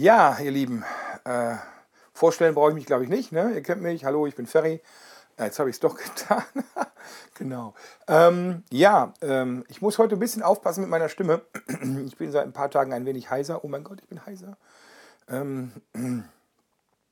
Ja, 0.00 0.38
ihr 0.38 0.52
Lieben, 0.52 0.84
äh, 1.24 1.56
vorstellen 2.12 2.54
brauche 2.54 2.68
ich 2.68 2.76
mich, 2.76 2.86
glaube 2.86 3.02
ich, 3.02 3.10
nicht. 3.10 3.32
Ne? 3.32 3.52
Ihr 3.52 3.64
kennt 3.64 3.82
mich. 3.82 4.04
Hallo, 4.04 4.28
ich 4.28 4.36
bin 4.36 4.46
Ferry. 4.46 4.80
Äh, 5.36 5.46
jetzt 5.46 5.58
habe 5.58 5.70
ich 5.70 5.74
es 5.74 5.80
doch 5.80 5.96
getan. 6.14 6.44
genau. 7.34 7.74
Ähm, 8.06 8.62
ja, 8.70 9.12
ähm, 9.22 9.64
ich 9.66 9.82
muss 9.82 9.98
heute 9.98 10.14
ein 10.14 10.20
bisschen 10.20 10.44
aufpassen 10.44 10.82
mit 10.82 10.88
meiner 10.88 11.08
Stimme. 11.08 11.42
ich 12.06 12.16
bin 12.16 12.30
seit 12.30 12.44
ein 12.44 12.52
paar 12.52 12.70
Tagen 12.70 12.92
ein 12.92 13.06
wenig 13.06 13.28
heiser. 13.28 13.64
Oh 13.64 13.68
mein 13.68 13.82
Gott, 13.82 13.98
ich 14.00 14.06
bin 14.06 14.24
heiser. 14.24 14.56
Ähm, 15.28 15.72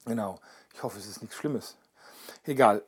genau. 0.05 0.39
Ich 0.73 0.85
hoffe, 0.85 1.01
es 1.01 1.09
ist 1.09 1.23
nichts 1.23 1.35
Schlimmes. 1.35 1.77
Egal. 2.45 2.85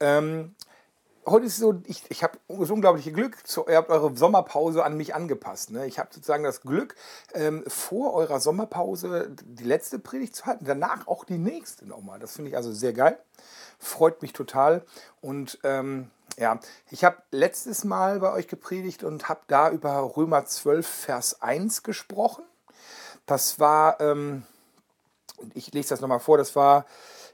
Heute 1.30 1.45
ist 1.45 1.58
so, 1.58 1.82
ich, 1.84 2.02
ich 2.08 2.22
habe 2.22 2.38
das 2.48 2.70
unglaubliche 2.70 3.12
Glück, 3.12 3.46
zu, 3.46 3.66
ihr 3.68 3.77
habt 3.77 3.90
eure 3.90 4.16
Sommerpause 4.16 4.82
an 4.82 4.96
mich 4.96 5.14
angepasst. 5.14 5.70
Ne? 5.70 5.86
Ich 5.86 5.98
habe 5.98 6.08
sozusagen 6.10 6.42
das 6.42 6.62
Glück, 6.62 6.95
ähm, 7.34 7.64
vor 7.66 8.14
eurer 8.14 8.40
Sommerpause 8.40 9.30
die 9.45 9.64
letzte 9.64 9.98
Predigt 9.98 10.34
zu 10.34 10.46
halten, 10.46 10.64
danach 10.64 11.06
auch 11.06 11.24
die 11.24 11.36
nächste 11.36 11.86
nochmal. 11.86 12.19
Das 12.19 12.33
finde 12.33 12.50
ich 12.50 12.56
also 12.56 12.72
sehr 12.72 12.95
geil. 12.95 13.19
Freut 13.78 14.22
mich 14.22 14.33
total. 14.33 14.86
Und 15.20 15.59
ähm, 15.64 16.10
ja, 16.38 16.60
ich 16.91 17.05
habe 17.05 17.19
letztes 17.30 17.84
Mal 17.84 18.20
bei 18.20 18.33
euch 18.33 18.48
gepredigt 18.48 19.05
und 19.05 19.28
habe 19.28 19.41
da 19.48 19.70
über 19.70 20.16
Römer 20.16 20.47
12, 20.47 20.86
Vers 20.86 21.42
1 21.42 21.83
gesprochen. 21.83 22.45
Das 23.27 23.60
war, 23.60 24.00
ähm, 24.00 24.45
ich 25.52 25.74
lese 25.74 25.91
das 25.91 26.00
nochmal 26.00 26.20
vor, 26.20 26.38
das 26.38 26.56
war 26.56 26.86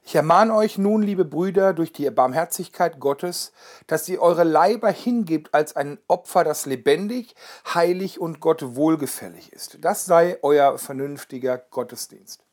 ich 0.07 0.15
ermahne 0.15 0.55
euch 0.55 0.77
nun, 0.77 1.03
liebe 1.03 1.25
Brüder, 1.25 1.73
durch 1.73 1.91
die 1.91 2.09
Barmherzigkeit 2.11 3.01
Gottes, 3.01 3.53
dass 3.87 4.07
ihr 4.09 4.21
eure 4.21 4.45
Leiber 4.45 4.91
hingebt 4.91 5.55
als 5.55 5.77
ein 5.77 5.99
Opfer, 6.09 6.45
das 6.45 6.67
lebendig, 6.67 7.35
heilig 7.73 8.21
und 8.21 8.39
Gott 8.41 8.77
wohlgefällig 8.77 9.51
ist. 9.53 9.79
Das 9.81 10.05
sei 10.05 10.39
euer 10.43 10.77
vernünftiger 10.79 11.57
Gottesdienst. 11.57 12.45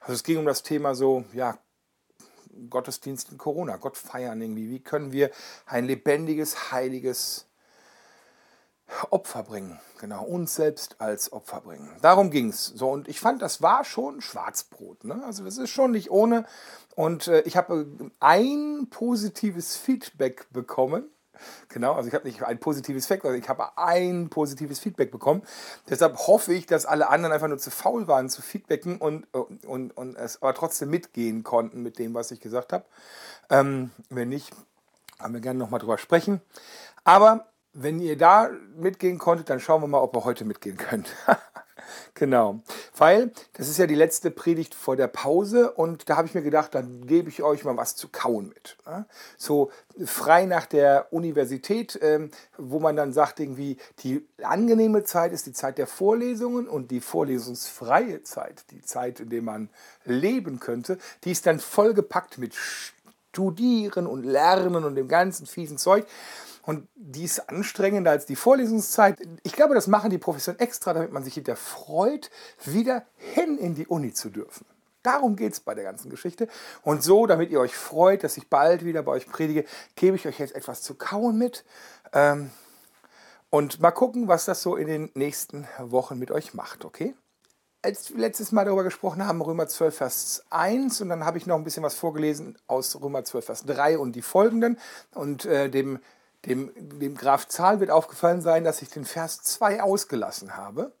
Also 0.00 0.14
es 0.14 0.24
ging 0.24 0.38
um 0.38 0.46
das 0.46 0.64
Thema 0.64 0.96
so, 0.96 1.24
ja, 1.32 1.58
Gottesdienst 2.68 3.30
in 3.30 3.38
Corona, 3.38 3.76
Gott 3.76 3.96
feiern 3.96 4.40
irgendwie. 4.40 4.68
Wie 4.68 4.80
können 4.80 5.12
wir 5.12 5.30
ein 5.66 5.84
lebendiges, 5.84 6.72
heiliges 6.72 7.47
Opfer 9.10 9.42
bringen. 9.42 9.78
Genau, 10.00 10.24
uns 10.24 10.54
selbst 10.54 11.00
als 11.00 11.32
Opfer 11.32 11.60
bringen. 11.60 11.90
Darum 12.00 12.30
ging 12.30 12.48
es. 12.48 12.66
So, 12.66 12.90
und 12.90 13.08
ich 13.08 13.20
fand, 13.20 13.42
das 13.42 13.62
war 13.62 13.84
schon 13.84 14.20
Schwarzbrot. 14.20 15.04
Ne? 15.04 15.22
Also 15.24 15.44
das 15.44 15.58
ist 15.58 15.70
schon 15.70 15.90
nicht 15.90 16.10
ohne. 16.10 16.46
Und 16.94 17.28
äh, 17.28 17.40
ich 17.42 17.56
habe 17.56 17.86
ein 18.20 18.88
positives 18.90 19.76
Feedback 19.76 20.46
bekommen. 20.52 21.04
Genau, 21.68 21.94
also 21.94 22.08
ich 22.08 22.14
habe 22.14 22.26
nicht 22.26 22.42
ein 22.42 22.58
positives 22.58 23.06
Feedback, 23.06 23.26
also 23.26 23.38
ich 23.38 23.48
habe 23.48 23.78
ein 23.78 24.28
positives 24.28 24.80
Feedback 24.80 25.12
bekommen. 25.12 25.42
Deshalb 25.88 26.16
hoffe 26.26 26.52
ich, 26.52 26.66
dass 26.66 26.84
alle 26.84 27.08
anderen 27.10 27.32
einfach 27.32 27.46
nur 27.46 27.58
zu 27.58 27.70
faul 27.70 28.08
waren 28.08 28.28
zu 28.28 28.42
feedbacken 28.42 28.98
und, 28.98 29.32
und, 29.32 29.96
und 29.96 30.16
es 30.16 30.42
aber 30.42 30.54
trotzdem 30.54 30.90
mitgehen 30.90 31.44
konnten 31.44 31.82
mit 31.82 32.00
dem, 32.00 32.14
was 32.14 32.32
ich 32.32 32.40
gesagt 32.40 32.72
habe. 32.72 32.84
Ähm, 33.50 33.90
wenn 34.10 34.30
nicht, 34.30 34.50
können 35.20 35.34
wir 35.34 35.40
gerne 35.40 35.58
nochmal 35.58 35.78
drüber 35.80 35.98
sprechen. 35.98 36.40
Aber 37.04 37.46
wenn 37.80 38.00
ihr 38.00 38.16
da 38.16 38.50
mitgehen 38.76 39.18
konntet, 39.18 39.50
dann 39.50 39.60
schauen 39.60 39.82
wir 39.82 39.86
mal, 39.86 40.00
ob 40.00 40.16
ihr 40.16 40.24
heute 40.24 40.44
mitgehen 40.44 40.76
könnt. 40.76 41.14
genau. 42.14 42.60
Weil 42.96 43.30
das 43.52 43.68
ist 43.68 43.78
ja 43.78 43.86
die 43.86 43.94
letzte 43.94 44.32
Predigt 44.32 44.74
vor 44.74 44.96
der 44.96 45.06
Pause 45.06 45.70
und 45.70 46.10
da 46.10 46.16
habe 46.16 46.26
ich 46.26 46.34
mir 46.34 46.42
gedacht, 46.42 46.74
dann 46.74 47.06
gebe 47.06 47.28
ich 47.28 47.42
euch 47.42 47.64
mal 47.64 47.76
was 47.76 47.94
zu 47.94 48.08
kauen 48.08 48.48
mit. 48.48 48.76
Ne? 48.84 49.06
So 49.36 49.70
frei 50.04 50.46
nach 50.46 50.66
der 50.66 51.12
Universität, 51.12 51.98
ähm, 52.02 52.30
wo 52.56 52.80
man 52.80 52.96
dann 52.96 53.12
sagt, 53.12 53.38
irgendwie, 53.38 53.76
die 54.00 54.26
angenehme 54.42 55.04
Zeit 55.04 55.32
ist 55.32 55.46
die 55.46 55.52
Zeit 55.52 55.78
der 55.78 55.86
Vorlesungen 55.86 56.66
und 56.66 56.90
die 56.90 57.00
vorlesungsfreie 57.00 58.24
Zeit, 58.24 58.64
die 58.72 58.82
Zeit, 58.82 59.20
in 59.20 59.30
der 59.30 59.42
man 59.42 59.70
leben 60.04 60.58
könnte, 60.58 60.98
die 61.22 61.30
ist 61.30 61.46
dann 61.46 61.60
vollgepackt 61.60 62.38
mit 62.38 62.54
Studieren 62.56 64.08
und 64.08 64.24
Lernen 64.24 64.82
und 64.82 64.96
dem 64.96 65.06
ganzen 65.06 65.46
fiesen 65.46 65.78
Zeug. 65.78 66.06
Und 66.68 66.86
die 66.94 67.24
ist 67.24 67.48
anstrengender 67.48 68.10
als 68.10 68.26
die 68.26 68.36
Vorlesungszeit. 68.36 69.18
Ich 69.42 69.54
glaube, 69.54 69.74
das 69.74 69.86
machen 69.86 70.10
die 70.10 70.18
Professoren 70.18 70.58
extra, 70.58 70.92
damit 70.92 71.12
man 71.12 71.24
sich 71.24 71.32
hinterher 71.32 71.56
freut, 71.56 72.30
wieder 72.62 73.06
hin 73.16 73.56
in 73.56 73.74
die 73.74 73.86
Uni 73.86 74.12
zu 74.12 74.28
dürfen. 74.28 74.66
Darum 75.02 75.34
geht 75.34 75.54
es 75.54 75.60
bei 75.60 75.74
der 75.74 75.84
ganzen 75.84 76.10
Geschichte. 76.10 76.46
Und 76.82 77.02
so, 77.02 77.24
damit 77.24 77.48
ihr 77.48 77.58
euch 77.58 77.74
freut, 77.74 78.22
dass 78.22 78.36
ich 78.36 78.50
bald 78.50 78.84
wieder 78.84 79.02
bei 79.02 79.12
euch 79.12 79.26
predige, 79.26 79.64
gebe 79.96 80.16
ich 80.16 80.28
euch 80.28 80.38
jetzt 80.40 80.54
etwas 80.54 80.82
zu 80.82 80.94
kauen 80.94 81.38
mit. 81.38 81.64
Ähm, 82.12 82.50
und 83.48 83.80
mal 83.80 83.90
gucken, 83.90 84.28
was 84.28 84.44
das 84.44 84.60
so 84.60 84.76
in 84.76 84.88
den 84.88 85.10
nächsten 85.14 85.66
Wochen 85.78 86.18
mit 86.18 86.30
euch 86.30 86.52
macht, 86.52 86.84
okay? 86.84 87.14
Als 87.80 88.10
wir 88.10 88.18
letztes 88.18 88.52
Mal 88.52 88.66
darüber 88.66 88.84
gesprochen 88.84 89.26
haben, 89.26 89.40
Römer 89.40 89.68
12, 89.68 89.96
Vers 89.96 90.44
1, 90.50 91.00
und 91.00 91.08
dann 91.08 91.24
habe 91.24 91.38
ich 91.38 91.46
noch 91.46 91.56
ein 91.56 91.64
bisschen 91.64 91.82
was 91.82 91.94
vorgelesen 91.94 92.58
aus 92.66 93.00
Römer 93.00 93.24
12, 93.24 93.42
Vers 93.46 93.64
3 93.64 93.96
und 93.96 94.12
die 94.12 94.20
folgenden 94.20 94.78
und 95.14 95.46
äh, 95.46 95.70
dem 95.70 96.00
dem, 96.48 96.72
dem 96.98 97.16
Graf 97.16 97.46
Zahl 97.48 97.80
wird 97.80 97.90
aufgefallen 97.90 98.40
sein, 98.40 98.64
dass 98.64 98.82
ich 98.82 98.90
den 98.90 99.04
Vers 99.04 99.42
2 99.42 99.82
ausgelassen 99.82 100.56
habe, 100.56 100.92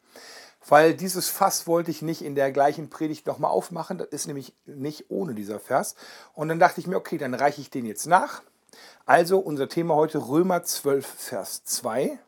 weil 0.68 0.94
dieses 0.94 1.28
Fass 1.28 1.66
wollte 1.66 1.90
ich 1.90 2.02
nicht 2.02 2.22
in 2.22 2.34
der 2.34 2.52
gleichen 2.52 2.90
Predigt 2.90 3.26
nochmal 3.26 3.50
aufmachen. 3.50 3.98
Das 3.98 4.08
ist 4.08 4.26
nämlich 4.26 4.54
nicht 4.66 5.06
ohne 5.08 5.34
dieser 5.34 5.60
Vers. 5.60 5.94
Und 6.34 6.48
dann 6.48 6.58
dachte 6.58 6.80
ich 6.80 6.86
mir, 6.86 6.96
okay, 6.96 7.18
dann 7.18 7.34
reiche 7.34 7.60
ich 7.60 7.70
den 7.70 7.86
jetzt 7.86 8.06
nach. 8.06 8.42
Also 9.06 9.38
unser 9.38 9.68
Thema 9.68 9.94
heute 9.94 10.18
Römer 10.18 10.62
12, 10.62 11.06
Vers 11.06 11.64
2. 11.64 12.18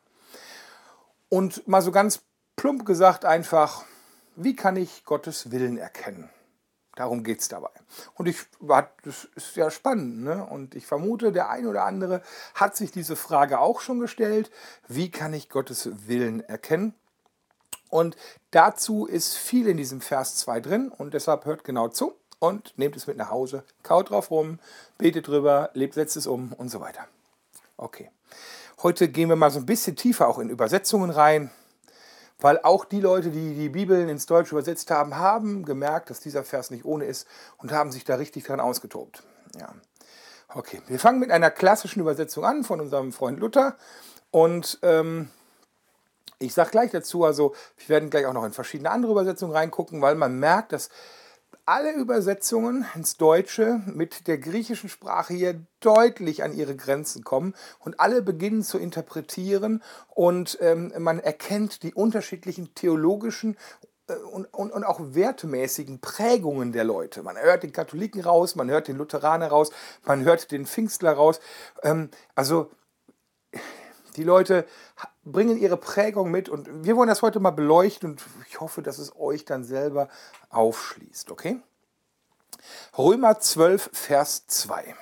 Und 1.28 1.68
mal 1.68 1.82
so 1.82 1.92
ganz 1.92 2.20
plump 2.56 2.86
gesagt 2.86 3.24
einfach, 3.24 3.84
wie 4.36 4.56
kann 4.56 4.76
ich 4.76 5.04
Gottes 5.04 5.50
Willen 5.50 5.76
erkennen? 5.76 6.30
Darum 7.00 7.24
geht 7.24 7.40
es 7.40 7.48
dabei. 7.48 7.70
Und 8.12 8.28
ich 8.28 8.36
das 9.04 9.24
ist 9.34 9.56
ja 9.56 9.70
spannend, 9.70 10.22
ne? 10.22 10.44
Und 10.44 10.74
ich 10.74 10.86
vermute, 10.86 11.32
der 11.32 11.48
ein 11.48 11.66
oder 11.66 11.86
andere 11.86 12.20
hat 12.54 12.76
sich 12.76 12.92
diese 12.92 13.16
Frage 13.16 13.58
auch 13.58 13.80
schon 13.80 14.00
gestellt. 14.00 14.50
Wie 14.86 15.10
kann 15.10 15.32
ich 15.32 15.48
Gottes 15.48 15.88
Willen 16.08 16.40
erkennen? 16.42 16.92
Und 17.88 18.18
dazu 18.50 19.06
ist 19.06 19.34
viel 19.34 19.66
in 19.66 19.78
diesem 19.78 20.02
Vers 20.02 20.36
2 20.36 20.60
drin 20.60 20.92
und 20.94 21.14
deshalb 21.14 21.46
hört 21.46 21.64
genau 21.64 21.88
zu 21.88 22.12
und 22.38 22.76
nehmt 22.76 22.96
es 22.96 23.06
mit 23.06 23.16
nach 23.16 23.30
Hause, 23.30 23.64
kaut 23.82 24.10
drauf 24.10 24.30
rum, 24.30 24.58
betet 24.98 25.28
drüber, 25.28 25.70
lebt, 25.72 25.94
setzt 25.94 26.18
es 26.18 26.26
um 26.26 26.52
und 26.52 26.68
so 26.68 26.82
weiter. 26.82 27.06
Okay. 27.78 28.10
Heute 28.82 29.08
gehen 29.08 29.30
wir 29.30 29.36
mal 29.36 29.50
so 29.50 29.58
ein 29.58 29.64
bisschen 29.64 29.96
tiefer 29.96 30.28
auch 30.28 30.38
in 30.38 30.50
Übersetzungen 30.50 31.08
rein. 31.08 31.50
Weil 32.40 32.60
auch 32.62 32.84
die 32.84 33.00
Leute, 33.00 33.30
die 33.30 33.54
die 33.54 33.68
Bibeln 33.68 34.08
ins 34.08 34.26
Deutsche 34.26 34.54
übersetzt 34.54 34.90
haben, 34.90 35.16
haben 35.16 35.64
gemerkt, 35.64 36.10
dass 36.10 36.20
dieser 36.20 36.44
Vers 36.44 36.70
nicht 36.70 36.84
ohne 36.84 37.04
ist 37.04 37.26
und 37.58 37.72
haben 37.72 37.92
sich 37.92 38.04
da 38.04 38.16
richtig 38.16 38.44
dran 38.44 38.60
ausgetobt. 38.60 39.22
Ja. 39.58 39.74
Okay, 40.52 40.82
wir 40.88 40.98
fangen 40.98 41.20
mit 41.20 41.30
einer 41.30 41.50
klassischen 41.50 42.00
Übersetzung 42.00 42.44
an 42.44 42.64
von 42.64 42.80
unserem 42.80 43.12
Freund 43.12 43.38
Luther. 43.38 43.76
Und 44.30 44.78
ähm, 44.82 45.28
ich 46.38 46.54
sage 46.54 46.70
gleich 46.70 46.90
dazu, 46.90 47.24
also 47.24 47.54
wir 47.76 47.88
werden 47.88 48.10
gleich 48.10 48.26
auch 48.26 48.32
noch 48.32 48.44
in 48.44 48.52
verschiedene 48.52 48.90
andere 48.90 49.12
Übersetzungen 49.12 49.52
reingucken, 49.52 50.00
weil 50.00 50.14
man 50.14 50.38
merkt, 50.38 50.72
dass 50.72 50.88
alle 51.64 51.92
Übersetzungen 51.92 52.84
ins 52.94 53.16
Deutsche 53.16 53.80
mit 53.86 54.26
der 54.26 54.38
griechischen 54.38 54.88
Sprache 54.88 55.34
hier 55.34 55.60
deutlich 55.80 56.42
an 56.42 56.52
ihre 56.52 56.74
Grenzen 56.74 57.22
kommen 57.22 57.54
und 57.78 58.00
alle 58.00 58.22
beginnen 58.22 58.62
zu 58.62 58.78
interpretieren 58.78 59.82
und 60.08 60.58
ähm, 60.60 60.92
man 60.98 61.20
erkennt 61.20 61.82
die 61.82 61.94
unterschiedlichen 61.94 62.74
theologischen 62.74 63.56
äh, 64.08 64.14
und, 64.14 64.46
und, 64.52 64.72
und, 64.72 64.84
auch 64.84 65.00
wertemäßigen 65.00 66.00
Prägungen 66.00 66.72
der 66.72 66.84
Leute. 66.84 67.22
Man 67.22 67.36
hört 67.36 67.62
den 67.62 67.72
Katholiken 67.72 68.22
raus, 68.22 68.56
man 68.56 68.68
hört 68.70 68.88
den 68.88 68.96
Lutheraner 68.96 69.48
raus, 69.48 69.70
man 70.04 70.24
hört 70.24 70.50
den 70.50 70.66
Pfingstler 70.66 71.12
raus. 71.12 71.40
Ähm, 71.82 72.10
also 72.34 72.70
die 74.16 74.24
Leute 74.24 74.66
bringen 75.32 75.58
ihre 75.58 75.76
Prägung 75.76 76.30
mit 76.30 76.48
und 76.48 76.84
wir 76.84 76.96
wollen 76.96 77.08
das 77.08 77.22
heute 77.22 77.40
mal 77.40 77.50
beleuchten 77.50 78.10
und 78.10 78.22
ich 78.48 78.60
hoffe, 78.60 78.82
dass 78.82 78.98
es 78.98 79.16
euch 79.16 79.44
dann 79.44 79.64
selber 79.64 80.08
aufschließt, 80.50 81.30
okay? 81.30 81.60
Römer 82.96 83.40
12, 83.40 83.90
Vers 83.92 84.46
2. 84.46 84.94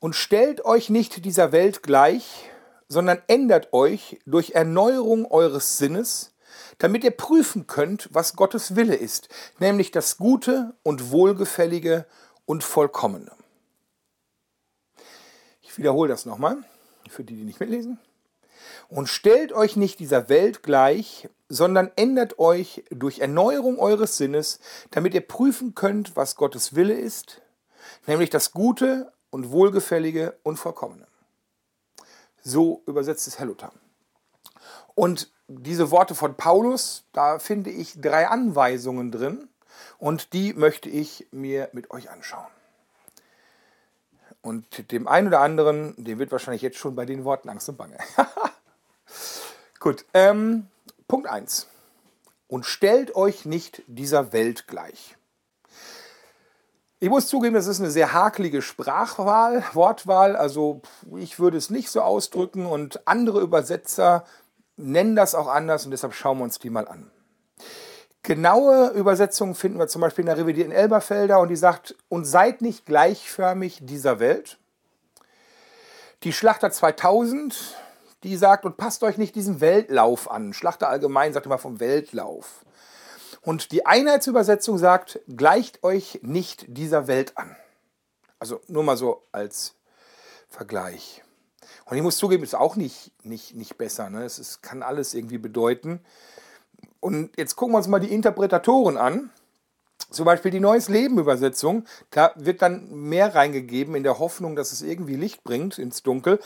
Und 0.00 0.14
stellt 0.14 0.64
euch 0.64 0.90
nicht 0.90 1.24
dieser 1.24 1.52
Welt 1.52 1.82
gleich, 1.82 2.50
sondern 2.88 3.22
ändert 3.26 3.72
euch 3.72 4.20
durch 4.26 4.50
Erneuerung 4.50 5.30
eures 5.30 5.78
Sinnes, 5.78 6.34
damit 6.78 7.04
ihr 7.04 7.10
prüfen 7.10 7.66
könnt, 7.66 8.08
was 8.12 8.36
Gottes 8.36 8.76
Wille 8.76 8.94
ist, 8.94 9.28
nämlich 9.58 9.90
das 9.90 10.18
Gute 10.18 10.74
und 10.82 11.10
Wohlgefällige 11.10 12.06
und 12.44 12.62
Vollkommene. 12.62 13.32
Ich 15.62 15.78
wiederhole 15.78 16.08
das 16.08 16.26
nochmal 16.26 16.58
für 17.08 17.24
die, 17.24 17.36
die 17.36 17.44
nicht 17.44 17.60
mitlesen. 17.60 17.98
Und 18.88 19.08
stellt 19.08 19.52
euch 19.52 19.76
nicht 19.76 19.98
dieser 19.98 20.28
Welt 20.28 20.62
gleich, 20.62 21.28
sondern 21.48 21.90
ändert 21.96 22.38
euch 22.38 22.84
durch 22.90 23.20
Erneuerung 23.20 23.78
eures 23.78 24.16
Sinnes, 24.16 24.60
damit 24.90 25.14
ihr 25.14 25.26
prüfen 25.26 25.74
könnt, 25.74 26.16
was 26.16 26.36
Gottes 26.36 26.74
Wille 26.74 26.94
ist, 26.94 27.42
nämlich 28.06 28.30
das 28.30 28.52
Gute 28.52 29.12
und 29.30 29.50
Wohlgefällige 29.50 30.38
und 30.42 30.56
Vollkommene. 30.56 31.06
So 32.42 32.82
übersetzt 32.86 33.26
es 33.26 33.38
Herr 33.38 33.46
Luther. 33.46 33.72
Und 34.94 35.32
diese 35.48 35.90
Worte 35.90 36.14
von 36.14 36.36
Paulus, 36.36 37.04
da 37.12 37.38
finde 37.38 37.70
ich 37.70 38.00
drei 38.00 38.28
Anweisungen 38.28 39.10
drin 39.10 39.48
und 39.98 40.32
die 40.32 40.54
möchte 40.54 40.88
ich 40.88 41.26
mir 41.30 41.68
mit 41.72 41.90
euch 41.90 42.10
anschauen. 42.10 42.46
Und 44.40 44.92
dem 44.92 45.08
einen 45.08 45.28
oder 45.28 45.40
anderen, 45.40 45.94
dem 45.96 46.18
wird 46.18 46.30
wahrscheinlich 46.30 46.62
jetzt 46.62 46.76
schon 46.76 46.94
bei 46.94 47.06
den 47.06 47.24
Worten 47.24 47.48
Angst 47.48 47.68
und 47.70 47.78
Bange. 47.78 47.96
Gut, 49.84 50.06
ähm, 50.14 50.68
Punkt 51.08 51.28
1. 51.28 51.66
Und 52.48 52.64
stellt 52.64 53.14
euch 53.16 53.44
nicht 53.44 53.82
dieser 53.86 54.32
Welt 54.32 54.66
gleich. 54.66 55.18
Ich 57.00 57.10
muss 57.10 57.28
zugeben, 57.28 57.54
das 57.54 57.66
ist 57.66 57.80
eine 57.80 57.90
sehr 57.90 58.14
hakelige 58.14 58.62
Sprachwahl, 58.62 59.62
Wortwahl. 59.74 60.36
Also 60.36 60.80
ich 61.18 61.38
würde 61.38 61.58
es 61.58 61.68
nicht 61.68 61.90
so 61.90 62.00
ausdrücken 62.00 62.64
und 62.64 63.06
andere 63.06 63.42
Übersetzer 63.42 64.24
nennen 64.78 65.16
das 65.16 65.34
auch 65.34 65.48
anders 65.48 65.84
und 65.84 65.90
deshalb 65.90 66.14
schauen 66.14 66.38
wir 66.38 66.44
uns 66.44 66.58
die 66.58 66.70
mal 66.70 66.88
an. 66.88 67.10
Genaue 68.22 68.88
Übersetzungen 68.92 69.54
finden 69.54 69.78
wir 69.78 69.88
zum 69.88 70.00
Beispiel 70.00 70.22
in 70.22 70.28
der 70.28 70.38
revidierten 70.38 70.72
Elberfelder 70.72 71.40
und 71.40 71.48
die 71.48 71.56
sagt, 71.56 71.94
und 72.08 72.24
seid 72.24 72.62
nicht 72.62 72.86
gleichförmig 72.86 73.80
dieser 73.82 74.18
Welt. 74.18 74.56
Die 76.22 76.32
Schlachter 76.32 76.70
2000, 76.70 77.76
die 78.24 78.36
sagt, 78.36 78.64
und 78.64 78.76
passt 78.76 79.02
euch 79.02 79.18
nicht 79.18 79.34
diesem 79.34 79.60
Weltlauf 79.60 80.30
an. 80.30 80.52
Schlachter 80.52 80.88
allgemein 80.88 81.32
sagt 81.32 81.46
immer 81.46 81.58
vom 81.58 81.80
Weltlauf. 81.80 82.64
Und 83.42 83.72
die 83.72 83.84
Einheitsübersetzung 83.84 84.78
sagt, 84.78 85.20
gleicht 85.28 85.84
euch 85.84 86.20
nicht 86.22 86.64
dieser 86.68 87.06
Welt 87.06 87.36
an. 87.36 87.56
Also 88.38 88.60
nur 88.68 88.82
mal 88.82 88.96
so 88.96 89.22
als 89.32 89.74
Vergleich. 90.48 91.22
Und 91.84 91.96
ich 91.96 92.02
muss 92.02 92.16
zugeben, 92.16 92.42
ist 92.42 92.54
auch 92.54 92.76
nicht, 92.76 93.12
nicht, 93.24 93.54
nicht 93.54 93.76
besser. 93.76 94.08
Ne? 94.08 94.24
Es 94.24 94.38
ist, 94.38 94.62
kann 94.62 94.82
alles 94.82 95.12
irgendwie 95.14 95.38
bedeuten. 95.38 96.00
Und 97.00 97.36
jetzt 97.36 97.56
gucken 97.56 97.74
wir 97.74 97.78
uns 97.78 97.88
mal 97.88 98.00
die 98.00 98.12
Interpretatoren 98.12 98.96
an. 98.96 99.30
Zum 100.10 100.24
Beispiel 100.24 100.50
die 100.50 100.60
Neues 100.60 100.88
Leben 100.88 101.18
Übersetzung. 101.18 101.84
Da 102.10 102.32
wird 102.36 102.62
dann 102.62 102.90
mehr 102.90 103.34
reingegeben 103.34 103.94
in 103.94 104.02
der 104.02 104.18
Hoffnung, 104.18 104.56
dass 104.56 104.72
es 104.72 104.80
irgendwie 104.80 105.16
Licht 105.16 105.44
bringt 105.44 105.78
ins 105.78 106.02
Dunkel. 106.02 106.40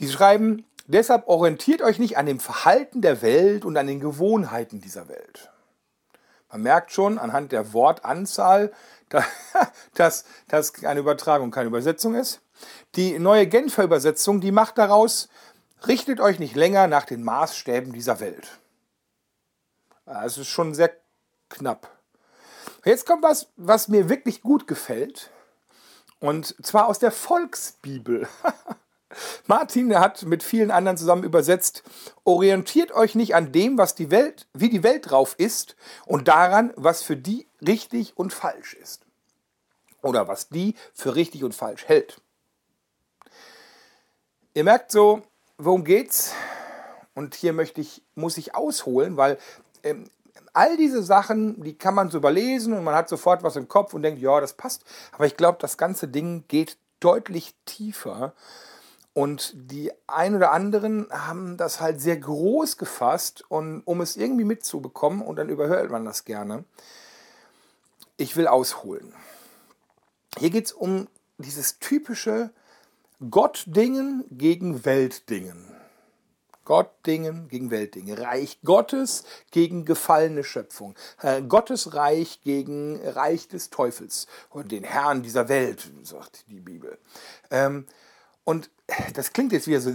Die 0.00 0.08
schreiben, 0.08 0.64
deshalb 0.86 1.28
orientiert 1.28 1.82
euch 1.82 1.98
nicht 1.98 2.16
an 2.16 2.26
dem 2.26 2.40
Verhalten 2.40 3.02
der 3.02 3.22
Welt 3.22 3.64
und 3.64 3.76
an 3.76 3.86
den 3.86 4.00
Gewohnheiten 4.00 4.80
dieser 4.80 5.08
Welt. 5.08 5.50
Man 6.50 6.62
merkt 6.62 6.92
schon 6.92 7.18
anhand 7.18 7.52
der 7.52 7.72
Wortanzahl, 7.72 8.72
dass 9.94 10.24
das 10.48 10.72
keine 10.72 11.00
Übertragung, 11.00 11.50
keine 11.50 11.68
Übersetzung 11.68 12.14
ist. 12.14 12.40
Die 12.94 13.18
neue 13.18 13.46
Genfer 13.46 13.84
Übersetzung, 13.84 14.40
die 14.40 14.52
macht 14.52 14.78
daraus, 14.78 15.28
richtet 15.86 16.20
euch 16.20 16.38
nicht 16.38 16.54
länger 16.54 16.86
nach 16.86 17.04
den 17.04 17.22
Maßstäben 17.22 17.92
dieser 17.92 18.20
Welt. 18.20 18.58
Es 20.24 20.38
ist 20.38 20.48
schon 20.48 20.74
sehr 20.74 20.92
knapp. 21.48 21.90
Jetzt 22.84 23.06
kommt 23.06 23.22
was, 23.22 23.48
was 23.56 23.88
mir 23.88 24.08
wirklich 24.08 24.42
gut 24.42 24.66
gefällt. 24.66 25.30
Und 26.20 26.54
zwar 26.64 26.86
aus 26.86 26.98
der 26.98 27.10
Volksbibel. 27.10 28.28
Martin 29.46 29.98
hat 29.98 30.24
mit 30.24 30.42
vielen 30.42 30.70
anderen 30.70 30.96
zusammen 30.96 31.24
übersetzt, 31.24 31.82
orientiert 32.24 32.92
euch 32.92 33.14
nicht 33.14 33.34
an 33.34 33.52
dem, 33.52 33.78
was 33.78 33.94
die 33.94 34.10
Welt, 34.10 34.46
wie 34.52 34.68
die 34.68 34.82
Welt 34.82 35.10
drauf 35.10 35.34
ist 35.38 35.76
und 36.06 36.28
daran, 36.28 36.72
was 36.76 37.02
für 37.02 37.16
die 37.16 37.46
richtig 37.66 38.16
und 38.16 38.32
falsch 38.32 38.74
ist. 38.74 39.02
Oder 40.02 40.28
was 40.28 40.48
die 40.48 40.74
für 40.92 41.14
richtig 41.14 41.44
und 41.44 41.54
falsch 41.54 41.86
hält. 41.86 42.20
Ihr 44.52 44.64
merkt 44.64 44.92
so, 44.92 45.22
worum 45.58 45.84
geht's? 45.84 46.34
Und 47.14 47.34
hier 47.34 47.52
möchte 47.52 47.80
ich, 47.80 48.02
muss 48.14 48.36
ich 48.36 48.54
ausholen, 48.54 49.16
weil 49.16 49.38
ähm, 49.82 50.08
all 50.52 50.76
diese 50.76 51.02
Sachen, 51.02 51.62
die 51.62 51.76
kann 51.76 51.94
man 51.94 52.10
so 52.10 52.18
überlesen 52.18 52.72
und 52.72 52.84
man 52.84 52.94
hat 52.94 53.08
sofort 53.08 53.42
was 53.42 53.56
im 53.56 53.68
Kopf 53.68 53.92
und 53.92 54.02
denkt, 54.02 54.20
ja, 54.20 54.40
das 54.40 54.54
passt. 54.54 54.84
Aber 55.12 55.26
ich 55.26 55.36
glaube, 55.36 55.58
das 55.60 55.76
ganze 55.76 56.08
Ding 56.08 56.44
geht 56.48 56.78
deutlich 57.00 57.54
tiefer 57.66 58.32
und 59.14 59.52
die 59.54 59.92
ein 60.08 60.34
oder 60.34 60.50
anderen 60.50 61.06
haben 61.10 61.56
das 61.56 61.80
halt 61.80 62.00
sehr 62.00 62.16
groß 62.16 62.76
gefasst, 62.76 63.44
und, 63.48 63.82
um 63.84 64.00
es 64.00 64.16
irgendwie 64.16 64.44
mitzubekommen 64.44 65.22
und 65.22 65.36
dann 65.36 65.48
überhört 65.48 65.90
man 65.90 66.04
das 66.04 66.24
gerne. 66.24 66.64
Ich 68.16 68.36
will 68.36 68.48
ausholen. 68.48 69.14
Hier 70.38 70.50
geht 70.50 70.66
es 70.66 70.72
um 70.72 71.08
dieses 71.38 71.78
typische 71.78 72.50
Gottdingen 73.30 74.24
gegen 74.30 74.84
Weltdingen. 74.84 75.70
Gottdingen 76.64 77.48
gegen 77.48 77.70
Weltdinge. 77.70 78.18
Reich 78.18 78.58
Gottes 78.64 79.24
gegen 79.50 79.84
gefallene 79.84 80.42
Schöpfung. 80.42 80.94
Äh, 81.20 81.42
Gottes 81.42 81.94
Reich 81.94 82.40
gegen 82.42 83.00
Reich 83.06 83.46
des 83.48 83.70
Teufels 83.70 84.26
und 84.50 84.72
den 84.72 84.82
Herrn 84.82 85.22
dieser 85.22 85.48
Welt, 85.48 85.90
sagt 86.02 86.44
die 86.48 86.60
Bibel. 86.60 86.98
Ähm, 87.50 87.86
und 88.44 88.70
das 89.14 89.32
klingt 89.32 89.52
jetzt 89.52 89.66
wieder 89.66 89.80
so, 89.80 89.92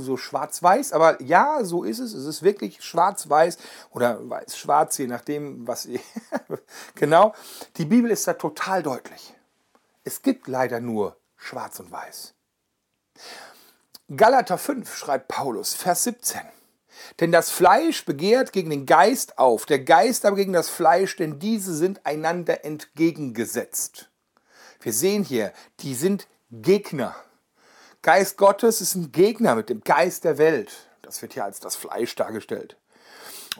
so 0.00 0.16
schwarz-weiß, 0.16 0.92
aber 0.92 1.20
ja, 1.22 1.62
so 1.62 1.84
ist 1.84 1.98
es. 1.98 2.14
Es 2.14 2.24
ist 2.24 2.42
wirklich 2.42 2.82
schwarz-weiß 2.82 3.58
oder 3.90 4.18
weiß-schwarz, 4.28 4.96
je 4.98 5.06
nachdem, 5.06 5.66
was 5.66 5.84
ihr. 5.84 6.00
genau. 6.94 7.34
Die 7.76 7.84
Bibel 7.84 8.10
ist 8.10 8.26
da 8.26 8.32
total 8.32 8.82
deutlich. 8.82 9.34
Es 10.04 10.22
gibt 10.22 10.48
leider 10.48 10.80
nur 10.80 11.16
schwarz 11.36 11.78
und 11.80 11.92
weiß. 11.92 12.34
Galater 14.16 14.56
5 14.58 14.96
schreibt 14.96 15.28
Paulus, 15.28 15.74
Vers 15.74 16.04
17. 16.04 16.40
Denn 17.20 17.32
das 17.32 17.50
Fleisch 17.50 18.04
begehrt 18.04 18.52
gegen 18.52 18.70
den 18.70 18.86
Geist 18.86 19.38
auf, 19.38 19.66
der 19.66 19.78
Geist 19.80 20.24
aber 20.24 20.36
gegen 20.36 20.52
das 20.52 20.68
Fleisch, 20.68 21.16
denn 21.16 21.38
diese 21.38 21.74
sind 21.74 22.04
einander 22.06 22.64
entgegengesetzt. 22.64 24.10
Wir 24.80 24.92
sehen 24.92 25.24
hier, 25.24 25.52
die 25.80 25.94
sind 25.94 26.26
Gegner. 26.50 27.14
Geist 28.02 28.38
Gottes 28.38 28.80
ist 28.80 28.94
ein 28.94 29.12
Gegner 29.12 29.54
mit 29.54 29.68
dem 29.68 29.82
Geist 29.82 30.24
der 30.24 30.38
Welt. 30.38 30.88
Das 31.02 31.20
wird 31.20 31.34
hier 31.34 31.44
als 31.44 31.60
das 31.60 31.76
Fleisch 31.76 32.14
dargestellt. 32.14 32.76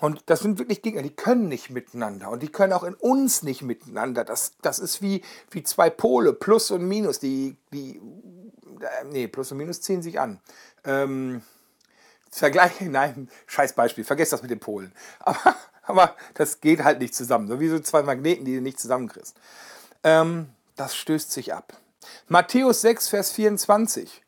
Und 0.00 0.22
das 0.26 0.40
sind 0.40 0.58
wirklich 0.58 0.82
Gegner, 0.82 1.02
die 1.02 1.14
können 1.14 1.48
nicht 1.48 1.68
miteinander 1.68 2.30
und 2.30 2.42
die 2.42 2.48
können 2.48 2.72
auch 2.72 2.84
in 2.84 2.94
uns 2.94 3.42
nicht 3.42 3.60
miteinander. 3.62 4.24
Das, 4.24 4.52
das 4.62 4.78
ist 4.78 5.02
wie, 5.02 5.22
wie 5.50 5.62
zwei 5.62 5.90
Pole, 5.90 6.32
Plus 6.32 6.70
und 6.70 6.86
Minus. 6.86 7.18
Die, 7.18 7.56
die, 7.72 8.00
äh, 8.80 9.04
nee, 9.10 9.28
Plus 9.28 9.52
und 9.52 9.58
Minus 9.58 9.82
ziehen 9.82 10.00
sich 10.00 10.18
an. 10.18 10.40
Ähm, 10.84 11.42
Vergleich, 12.30 12.72
nein, 12.80 13.28
scheiß 13.46 13.74
Beispiel, 13.74 14.04
vergesst 14.04 14.32
das 14.32 14.42
mit 14.42 14.50
den 14.50 14.60
Polen. 14.60 14.92
Aber, 15.18 15.56
aber 15.82 16.16
das 16.34 16.60
geht 16.60 16.84
halt 16.84 17.00
nicht 17.00 17.14
zusammen. 17.14 17.48
So 17.48 17.58
wie 17.58 17.68
so 17.68 17.80
zwei 17.80 18.02
Magneten, 18.04 18.44
die 18.44 18.54
du 18.54 18.62
nicht 18.62 18.78
zusammenkriegst. 18.78 19.36
Ähm, 20.04 20.50
das 20.76 20.94
stößt 20.94 21.32
sich 21.32 21.52
ab. 21.52 21.76
Matthäus 22.28 22.82
6, 22.82 23.08
Vers 23.08 23.32
24 23.32 24.22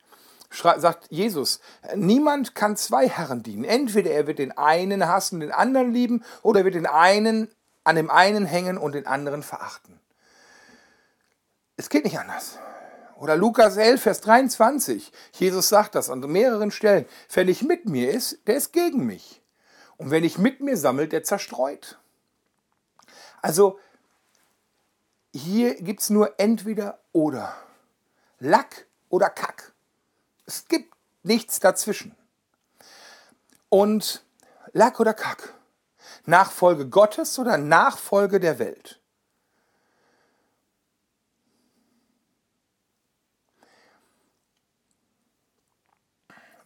sagt 0.53 1.07
Jesus, 1.09 1.59
niemand 1.95 2.55
kann 2.55 2.77
zwei 2.77 3.09
Herren 3.09 3.43
dienen. 3.43 3.63
Entweder 3.63 4.11
er 4.11 4.27
wird 4.27 4.39
den 4.39 4.57
einen 4.57 5.07
hassen, 5.07 5.39
den 5.39 5.51
anderen 5.51 5.91
lieben, 5.91 6.23
oder 6.41 6.61
er 6.61 6.65
wird 6.65 6.75
den 6.75 6.85
einen 6.85 7.49
an 7.83 7.95
dem 7.95 8.09
einen 8.09 8.45
hängen 8.45 8.77
und 8.77 8.93
den 8.93 9.07
anderen 9.07 9.43
verachten. 9.43 9.99
Es 11.75 11.89
geht 11.89 12.05
nicht 12.05 12.19
anders. 12.19 12.59
Oder 13.17 13.35
Lukas 13.35 13.77
11, 13.77 14.01
Vers 14.01 14.21
23. 14.21 15.11
Jesus 15.33 15.69
sagt 15.69 15.95
das 15.95 16.09
an 16.09 16.19
mehreren 16.19 16.71
Stellen. 16.71 17.05
Wer 17.31 17.45
nicht 17.45 17.63
mit 17.63 17.87
mir 17.87 18.11
ist, 18.11 18.47
der 18.47 18.55
ist 18.55 18.73
gegen 18.73 19.05
mich. 19.05 19.41
Und 19.97 20.11
wer 20.11 20.21
nicht 20.21 20.37
mit 20.37 20.61
mir 20.61 20.77
sammelt, 20.77 21.11
der 21.11 21.23
zerstreut. 21.23 21.99
Also 23.41 23.79
hier 25.33 25.75
gibt 25.75 26.01
es 26.01 26.09
nur 26.09 26.39
entweder 26.39 26.99
oder. 27.11 27.55
Lack 28.39 28.87
oder 29.09 29.29
Kack. 29.29 29.72
Es 30.45 30.67
gibt 30.67 30.93
nichts 31.23 31.59
dazwischen. 31.59 32.15
Und 33.69 34.23
Lack 34.73 34.99
oder 34.99 35.13
Kack? 35.13 35.53
Nachfolge 36.25 36.87
Gottes 36.87 37.37
oder 37.39 37.57
Nachfolge 37.57 38.39
der 38.39 38.59
Welt? 38.59 38.99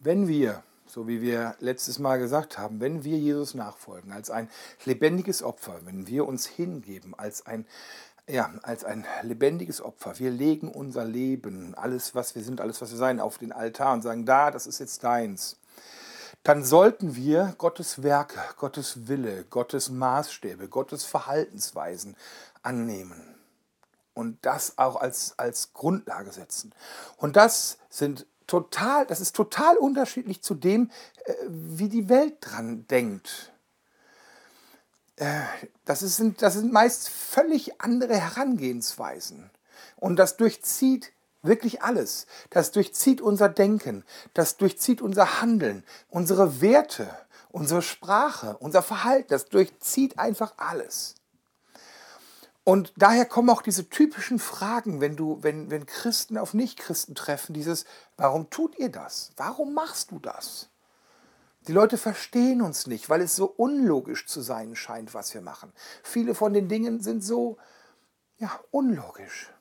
Wenn 0.00 0.28
wir, 0.28 0.62
so 0.86 1.08
wie 1.08 1.20
wir 1.20 1.56
letztes 1.58 1.98
Mal 1.98 2.18
gesagt 2.18 2.56
haben, 2.56 2.80
wenn 2.80 3.04
wir 3.04 3.18
Jesus 3.18 3.54
nachfolgen 3.54 4.12
als 4.12 4.30
ein 4.30 4.48
lebendiges 4.84 5.42
Opfer, 5.42 5.84
wenn 5.84 6.06
wir 6.06 6.26
uns 6.26 6.46
hingeben 6.46 7.14
als 7.18 7.44
ein 7.46 7.66
ja, 8.28 8.52
als 8.62 8.84
ein 8.84 9.06
lebendiges 9.22 9.80
Opfer. 9.80 10.18
Wir 10.18 10.30
legen 10.30 10.70
unser 10.70 11.04
Leben, 11.04 11.74
alles, 11.74 12.14
was 12.14 12.34
wir 12.34 12.42
sind, 12.42 12.60
alles, 12.60 12.80
was 12.80 12.90
wir 12.90 12.98
sein, 12.98 13.20
auf 13.20 13.38
den 13.38 13.52
Altar 13.52 13.94
und 13.94 14.02
sagen, 14.02 14.26
da, 14.26 14.50
das 14.50 14.66
ist 14.66 14.78
jetzt 14.80 15.02
deins. 15.02 15.56
Dann 16.42 16.64
sollten 16.64 17.16
wir 17.16 17.54
Gottes 17.58 18.02
Werke, 18.02 18.38
Gottes 18.56 19.08
Wille, 19.08 19.44
Gottes 19.44 19.90
Maßstäbe, 19.90 20.68
Gottes 20.68 21.04
Verhaltensweisen 21.04 22.16
annehmen 22.62 23.34
und 24.14 24.38
das 24.42 24.78
auch 24.78 24.96
als, 24.96 25.34
als 25.38 25.72
Grundlage 25.72 26.32
setzen. 26.32 26.74
Und 27.16 27.36
das 27.36 27.78
sind 27.88 28.26
total, 28.46 29.06
das 29.06 29.20
ist 29.20 29.34
total 29.36 29.76
unterschiedlich 29.76 30.42
zu 30.42 30.54
dem, 30.54 30.90
äh, 31.24 31.34
wie 31.48 31.88
die 31.88 32.08
Welt 32.08 32.36
dran 32.40 32.86
denkt. 32.88 33.52
Äh, 35.18 35.42
das, 35.84 36.02
ist, 36.02 36.22
das 36.38 36.54
sind 36.54 36.72
meist 36.72 37.08
völlig 37.08 37.80
andere 37.80 38.16
Herangehensweisen. 38.16 39.50
Und 39.96 40.16
das 40.16 40.36
durchzieht 40.36 41.12
wirklich 41.42 41.82
alles. 41.82 42.26
Das 42.50 42.70
durchzieht 42.70 43.20
unser 43.20 43.48
Denken, 43.48 44.04
das 44.34 44.56
durchzieht 44.56 45.02
unser 45.02 45.40
Handeln, 45.40 45.84
unsere 46.08 46.60
Werte, 46.60 47.08
unsere 47.50 47.82
Sprache, 47.82 48.56
unser 48.58 48.82
Verhalten. 48.82 49.28
Das 49.30 49.46
durchzieht 49.46 50.18
einfach 50.18 50.54
alles. 50.56 51.16
Und 52.62 52.92
daher 52.96 53.24
kommen 53.24 53.48
auch 53.48 53.62
diese 53.62 53.88
typischen 53.88 54.38
Fragen, 54.38 55.00
wenn, 55.00 55.16
du, 55.16 55.42
wenn, 55.42 55.70
wenn 55.70 55.86
Christen 55.86 56.36
auf 56.36 56.52
Nichtchristen 56.52 57.14
treffen, 57.14 57.54
dieses, 57.54 57.86
warum 58.18 58.50
tut 58.50 58.78
ihr 58.78 58.90
das? 58.90 59.32
Warum 59.36 59.72
machst 59.72 60.10
du 60.10 60.18
das? 60.18 60.68
Die 61.68 61.74
Leute 61.74 61.98
verstehen 61.98 62.62
uns 62.62 62.86
nicht, 62.86 63.10
weil 63.10 63.20
es 63.20 63.36
so 63.36 63.44
unlogisch 63.44 64.26
zu 64.26 64.40
sein 64.40 64.74
scheint, 64.74 65.12
was 65.12 65.34
wir 65.34 65.42
machen. 65.42 65.70
Viele 66.02 66.34
von 66.34 66.54
den 66.54 66.66
Dingen 66.66 67.00
sind 67.00 67.22
so 67.22 67.58
ja, 68.38 68.58
unlogisch. 68.70 69.52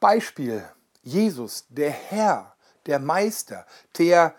Beispiel, 0.00 0.66
Jesus, 1.02 1.66
der 1.68 1.90
Herr, 1.90 2.56
der 2.86 2.98
Meister, 2.98 3.66
der, 3.98 4.34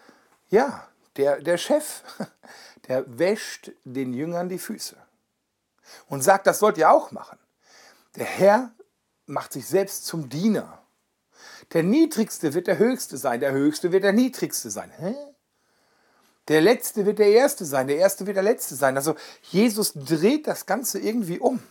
ja, 0.49 0.87
der, 1.15 1.41
der 1.41 1.57
Chef, 1.59 2.01
der 2.87 3.19
wäscht 3.19 3.71
den 3.83 4.13
Jüngern 4.13 4.49
die 4.49 4.57
Füße 4.57 4.97
und 6.07 6.23
sagt, 6.23 6.47
das 6.47 6.57
sollt 6.57 6.79
ihr 6.79 6.89
auch 6.89 7.11
machen. 7.11 7.37
Der 8.15 8.25
Herr 8.25 8.71
macht 9.27 9.53
sich 9.53 9.67
selbst 9.67 10.07
zum 10.07 10.27
Diener. 10.27 10.81
Der 11.73 11.83
Niedrigste 11.83 12.53
wird 12.53 12.67
der 12.67 12.77
Höchste 12.77 13.17
sein, 13.17 13.39
der 13.39 13.51
Höchste 13.51 13.91
wird 13.91 14.03
der 14.03 14.13
Niedrigste 14.13 14.69
sein. 14.69 14.91
Hä? 14.97 15.15
Der 16.47 16.61
Letzte 16.61 17.05
wird 17.05 17.19
der 17.19 17.29
Erste 17.29 17.65
sein, 17.65 17.87
der 17.87 17.97
Erste 17.97 18.25
wird 18.25 18.37
der 18.37 18.43
Letzte 18.43 18.75
sein. 18.75 18.95
Also 18.95 19.15
Jesus 19.41 19.93
dreht 19.93 20.47
das 20.47 20.65
Ganze 20.65 20.99
irgendwie 20.99 21.39
um. 21.39 21.61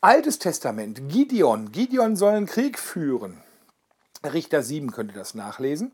Altes 0.00 0.38
Testament, 0.38 1.08
Gideon. 1.08 1.72
Gideon 1.72 2.16
soll 2.16 2.32
einen 2.34 2.46
Krieg 2.46 2.78
führen. 2.78 3.42
Richter 4.24 4.62
7 4.62 4.92
könnt 4.92 5.12
ihr 5.12 5.18
das 5.18 5.34
nachlesen. 5.34 5.92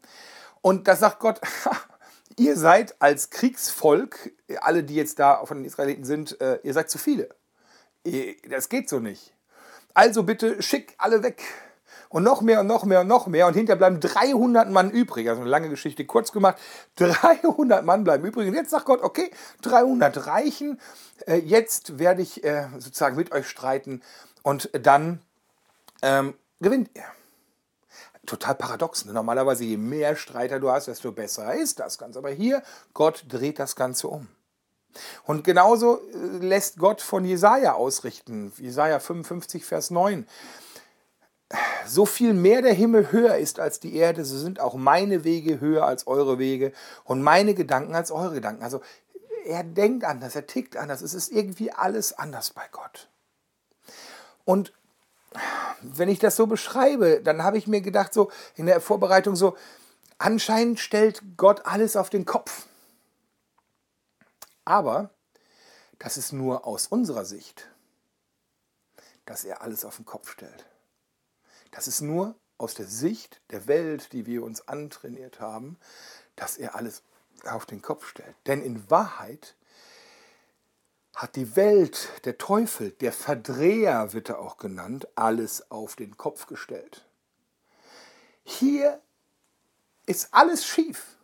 Und 0.60 0.86
da 0.86 0.96
sagt 0.96 1.18
Gott, 1.18 1.40
ihr 2.36 2.56
seid 2.56 3.00
als 3.00 3.30
Kriegsvolk, 3.30 4.32
alle, 4.60 4.84
die 4.84 4.94
jetzt 4.94 5.18
da 5.18 5.44
von 5.44 5.58
den 5.58 5.66
Israeliten 5.66 6.04
sind, 6.04 6.40
äh, 6.40 6.60
ihr 6.62 6.72
seid 6.72 6.88
zu 6.88 6.98
viele. 6.98 7.30
Das 8.48 8.68
geht 8.68 8.88
so 8.88 9.00
nicht. 9.00 9.34
Also 9.92 10.22
bitte 10.22 10.62
schick 10.62 10.94
alle 10.98 11.22
weg. 11.22 11.42
Und 12.08 12.22
noch 12.22 12.40
mehr 12.40 12.60
und 12.60 12.66
noch 12.66 12.84
mehr 12.84 13.00
und 13.02 13.06
noch 13.06 13.26
mehr. 13.26 13.46
Und 13.46 13.54
hinterher 13.54 13.76
bleiben 13.76 14.00
300 14.00 14.70
Mann 14.70 14.90
übrig. 14.90 15.28
Also 15.28 15.42
eine 15.42 15.50
lange 15.50 15.68
Geschichte 15.68 16.06
kurz 16.06 16.32
gemacht. 16.32 16.56
300 16.96 17.84
Mann 17.84 18.04
bleiben 18.04 18.24
übrig. 18.24 18.48
Und 18.48 18.54
jetzt 18.54 18.70
sagt 18.70 18.86
Gott, 18.86 19.02
okay, 19.02 19.30
300 19.62 20.26
reichen. 20.26 20.80
Äh, 21.26 21.36
jetzt 21.36 21.98
werde 21.98 22.22
ich 22.22 22.44
äh, 22.44 22.68
sozusagen 22.78 23.16
mit 23.16 23.32
euch 23.32 23.48
streiten. 23.48 24.02
Und 24.42 24.70
dann 24.72 25.20
ähm, 26.02 26.34
gewinnt 26.60 26.90
ihr 26.94 27.04
total 28.28 28.54
paradox. 28.54 29.04
Ne? 29.04 29.12
Normalerweise, 29.12 29.64
je 29.64 29.76
mehr 29.76 30.16
Streiter 30.16 30.60
du 30.60 30.70
hast, 30.70 30.88
desto 30.88 31.12
besser 31.12 31.54
ist 31.54 31.80
das 31.80 31.98
Ganze. 31.98 32.20
Aber 32.20 32.30
hier, 32.30 32.62
Gott 32.94 33.24
dreht 33.28 33.58
das 33.58 33.76
Ganze 33.76 34.08
um. 34.08 34.28
Und 35.24 35.44
genauso 35.44 36.00
äh, 36.08 36.38
lässt 36.38 36.78
Gott 36.78 37.00
von 37.00 37.24
Jesaja 37.24 37.74
ausrichten. 37.74 38.52
Jesaja 38.58 39.00
55, 39.00 39.64
Vers 39.64 39.90
9. 39.90 40.26
So 41.86 42.04
viel 42.04 42.34
mehr 42.34 42.60
der 42.60 42.74
Himmel 42.74 43.10
höher 43.10 43.36
ist 43.36 43.58
als 43.58 43.80
die 43.80 43.96
Erde, 43.96 44.24
so 44.24 44.36
sind 44.36 44.60
auch 44.60 44.74
meine 44.74 45.24
Wege 45.24 45.60
höher 45.60 45.86
als 45.86 46.06
eure 46.06 46.38
Wege 46.38 46.72
und 47.04 47.22
meine 47.22 47.54
Gedanken 47.54 47.94
als 47.94 48.10
eure 48.10 48.34
Gedanken. 48.34 48.62
Also 48.62 48.82
er 49.46 49.64
denkt 49.64 50.04
anders, 50.04 50.36
er 50.36 50.46
tickt 50.46 50.76
anders. 50.76 51.00
Es 51.00 51.14
ist 51.14 51.32
irgendwie 51.32 51.72
alles 51.72 52.12
anders 52.12 52.50
bei 52.50 52.64
Gott. 52.70 53.08
Und 54.44 54.72
wenn 55.80 56.08
ich 56.08 56.18
das 56.18 56.36
so 56.36 56.46
beschreibe, 56.46 57.22
dann 57.22 57.42
habe 57.42 57.56
ich 57.56 57.66
mir 57.66 57.80
gedacht, 57.80 58.12
so 58.12 58.30
in 58.56 58.66
der 58.66 58.80
Vorbereitung, 58.80 59.36
so 59.36 59.56
anscheinend 60.18 60.80
stellt 60.80 61.22
Gott 61.36 61.64
alles 61.64 61.96
auf 61.96 62.10
den 62.10 62.26
Kopf. 62.26 62.66
Aber 64.64 65.10
das 65.98 66.18
ist 66.18 66.32
nur 66.32 66.66
aus 66.66 66.86
unserer 66.86 67.24
Sicht, 67.24 67.68
dass 69.24 69.44
er 69.44 69.62
alles 69.62 69.84
auf 69.84 69.96
den 69.96 70.04
Kopf 70.04 70.30
stellt. 70.30 70.66
Das 71.70 71.88
ist 71.88 72.00
nur 72.00 72.34
aus 72.58 72.74
der 72.74 72.86
Sicht 72.86 73.40
der 73.50 73.66
Welt, 73.66 74.12
die 74.12 74.26
wir 74.26 74.42
uns 74.42 74.66
antrainiert 74.66 75.40
haben, 75.40 75.78
dass 76.36 76.56
er 76.56 76.74
alles 76.74 77.02
auf 77.44 77.66
den 77.66 77.82
Kopf 77.82 78.06
stellt. 78.06 78.34
Denn 78.46 78.62
in 78.62 78.90
Wahrheit 78.90 79.54
hat 81.14 81.36
die 81.36 81.56
Welt, 81.56 82.08
der 82.24 82.38
Teufel, 82.38 82.92
der 82.92 83.12
Verdreher 83.12 84.12
wird 84.12 84.28
er 84.28 84.38
auch 84.38 84.56
genannt, 84.56 85.08
alles 85.14 85.70
auf 85.70 85.96
den 85.96 86.16
Kopf 86.16 86.46
gestellt. 86.46 87.04
Hier 88.44 89.00
ist 90.06 90.32
alles 90.32 90.66
schief, 90.66 91.18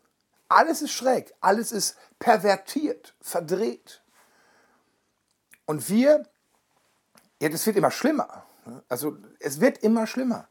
alles 0.48 0.82
ist 0.82 0.92
schräg, 0.92 1.32
alles 1.40 1.72
ist 1.72 1.96
pervertiert, 2.18 3.14
verdreht. 3.20 4.02
Und 5.64 5.88
wir, 5.88 6.28
ja, 7.40 7.48
das 7.48 7.64
wird 7.66 7.76
immer 7.76 7.90
schlimmer. 7.90 8.46
Also 8.88 9.16
es 9.40 9.60
wird 9.60 9.78
immer 9.78 10.06
schlimmer. 10.06 10.48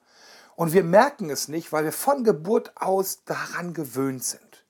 Und 0.56 0.74
wir 0.74 0.84
merken 0.84 1.30
es 1.30 1.48
nicht, 1.48 1.72
weil 1.72 1.86
wir 1.86 1.92
von 1.92 2.24
Geburt 2.24 2.74
aus 2.76 3.24
daran 3.26 3.74
gewöhnt 3.74 4.24
sind. 4.24 4.66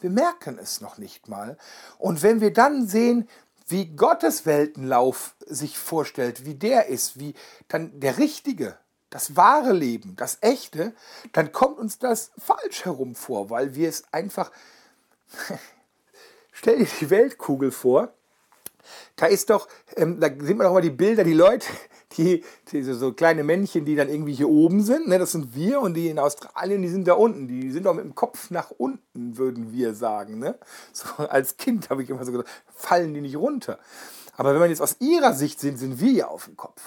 Wir 0.00 0.10
merken 0.10 0.58
es 0.58 0.80
noch 0.80 0.98
nicht 0.98 1.28
mal. 1.28 1.56
Und 1.98 2.22
wenn 2.22 2.40
wir 2.40 2.52
dann 2.52 2.86
sehen, 2.86 3.28
wie 3.66 3.96
Gottes 3.96 4.46
Weltenlauf 4.46 5.34
sich 5.46 5.78
vorstellt, 5.78 6.44
wie 6.44 6.54
der 6.54 6.86
ist, 6.86 7.18
wie 7.18 7.34
dann 7.68 7.98
der 7.98 8.18
richtige, 8.18 8.78
das 9.10 9.36
wahre 9.36 9.72
Leben, 9.72 10.14
das 10.16 10.38
echte, 10.42 10.94
dann 11.32 11.52
kommt 11.52 11.78
uns 11.78 11.98
das 11.98 12.30
falsch 12.38 12.84
herum 12.84 13.14
vor, 13.14 13.50
weil 13.50 13.74
wir 13.74 13.88
es 13.88 14.04
einfach. 14.12 14.52
Stell 16.52 16.78
dir 16.78 16.88
die 17.00 17.10
Weltkugel 17.10 17.70
vor. 17.70 18.12
Da 19.16 19.26
ist 19.26 19.50
doch, 19.50 19.68
ähm, 19.96 20.20
da 20.20 20.28
sieht 20.28 20.56
man 20.56 20.66
doch 20.66 20.72
mal 20.72 20.80
die 20.80 20.90
Bilder, 20.90 21.24
die 21.24 21.34
Leute, 21.34 21.66
die, 22.16 22.44
diese 22.72 22.94
so 22.94 23.12
kleine 23.12 23.44
Männchen, 23.44 23.84
die 23.84 23.96
dann 23.96 24.08
irgendwie 24.08 24.34
hier 24.34 24.48
oben 24.48 24.82
sind, 24.82 25.08
ne, 25.08 25.18
das 25.18 25.32
sind 25.32 25.54
wir 25.54 25.80
und 25.80 25.94
die 25.94 26.08
in 26.08 26.18
Australien, 26.18 26.82
die 26.82 26.88
sind 26.88 27.06
da 27.06 27.14
unten, 27.14 27.48
die 27.48 27.70
sind 27.70 27.86
doch 27.86 27.94
mit 27.94 28.04
dem 28.04 28.14
Kopf 28.14 28.50
nach 28.50 28.70
unten, 28.70 29.36
würden 29.36 29.72
wir 29.72 29.94
sagen. 29.94 30.38
Ne? 30.38 30.58
So, 30.92 31.06
als 31.24 31.56
Kind 31.56 31.90
habe 31.90 32.02
ich 32.02 32.10
immer 32.10 32.24
so 32.24 32.32
gedacht, 32.32 32.48
fallen 32.74 33.14
die 33.14 33.20
nicht 33.20 33.36
runter. 33.36 33.78
Aber 34.36 34.52
wenn 34.52 34.60
man 34.60 34.70
jetzt 34.70 34.82
aus 34.82 34.96
ihrer 35.00 35.32
Sicht 35.32 35.60
sieht, 35.60 35.78
sind 35.78 36.00
wir 36.00 36.12
ja 36.12 36.26
auf 36.28 36.44
dem 36.46 36.56
Kopf. 36.56 36.82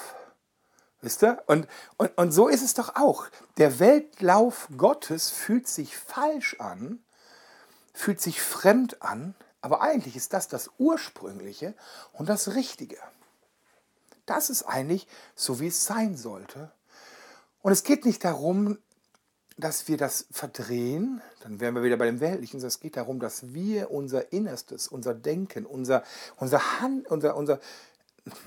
Wisst 1.02 1.22
ihr? 1.22 1.42
Und, 1.46 1.66
und, 1.96 2.16
und 2.16 2.32
so 2.32 2.48
ist 2.48 2.62
es 2.62 2.74
doch 2.74 2.96
auch. 2.96 3.26
Der 3.56 3.80
Weltlauf 3.80 4.68
Gottes 4.76 5.30
fühlt 5.30 5.66
sich 5.66 5.96
falsch 5.96 6.56
an, 6.58 7.00
fühlt 7.94 8.20
sich 8.20 8.42
fremd 8.42 9.02
an, 9.02 9.34
aber 9.62 9.80
eigentlich 9.80 10.16
ist 10.16 10.32
das 10.32 10.48
das 10.48 10.70
Ursprüngliche 10.78 11.74
und 12.12 12.28
das 12.28 12.54
Richtige. 12.54 12.96
Das 14.30 14.48
ist 14.48 14.62
eigentlich 14.62 15.08
so, 15.34 15.58
wie 15.58 15.66
es 15.66 15.84
sein 15.84 16.16
sollte. 16.16 16.70
Und 17.62 17.72
es 17.72 17.82
geht 17.82 18.04
nicht 18.04 18.24
darum, 18.24 18.78
dass 19.56 19.88
wir 19.88 19.96
das 19.96 20.26
verdrehen, 20.30 21.20
dann 21.40 21.58
wären 21.58 21.74
wir 21.74 21.82
wieder 21.82 21.96
bei 21.96 22.06
dem 22.06 22.20
Weltlichen, 22.20 22.64
es 22.64 22.78
geht 22.78 22.96
darum, 22.96 23.18
dass 23.18 23.52
wir 23.52 23.90
unser 23.90 24.32
Innerstes, 24.32 24.86
unser 24.86 25.14
Denken, 25.14 25.66
unser, 25.66 26.04
unser 26.36 26.80
Hand, 26.80 27.10
unser, 27.10 27.34
unser, 27.34 27.58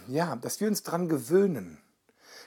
ja, 0.07 0.37
dass 0.37 0.61
wir 0.61 0.69
uns 0.69 0.83
daran 0.83 1.09
gewöhnen, 1.09 1.81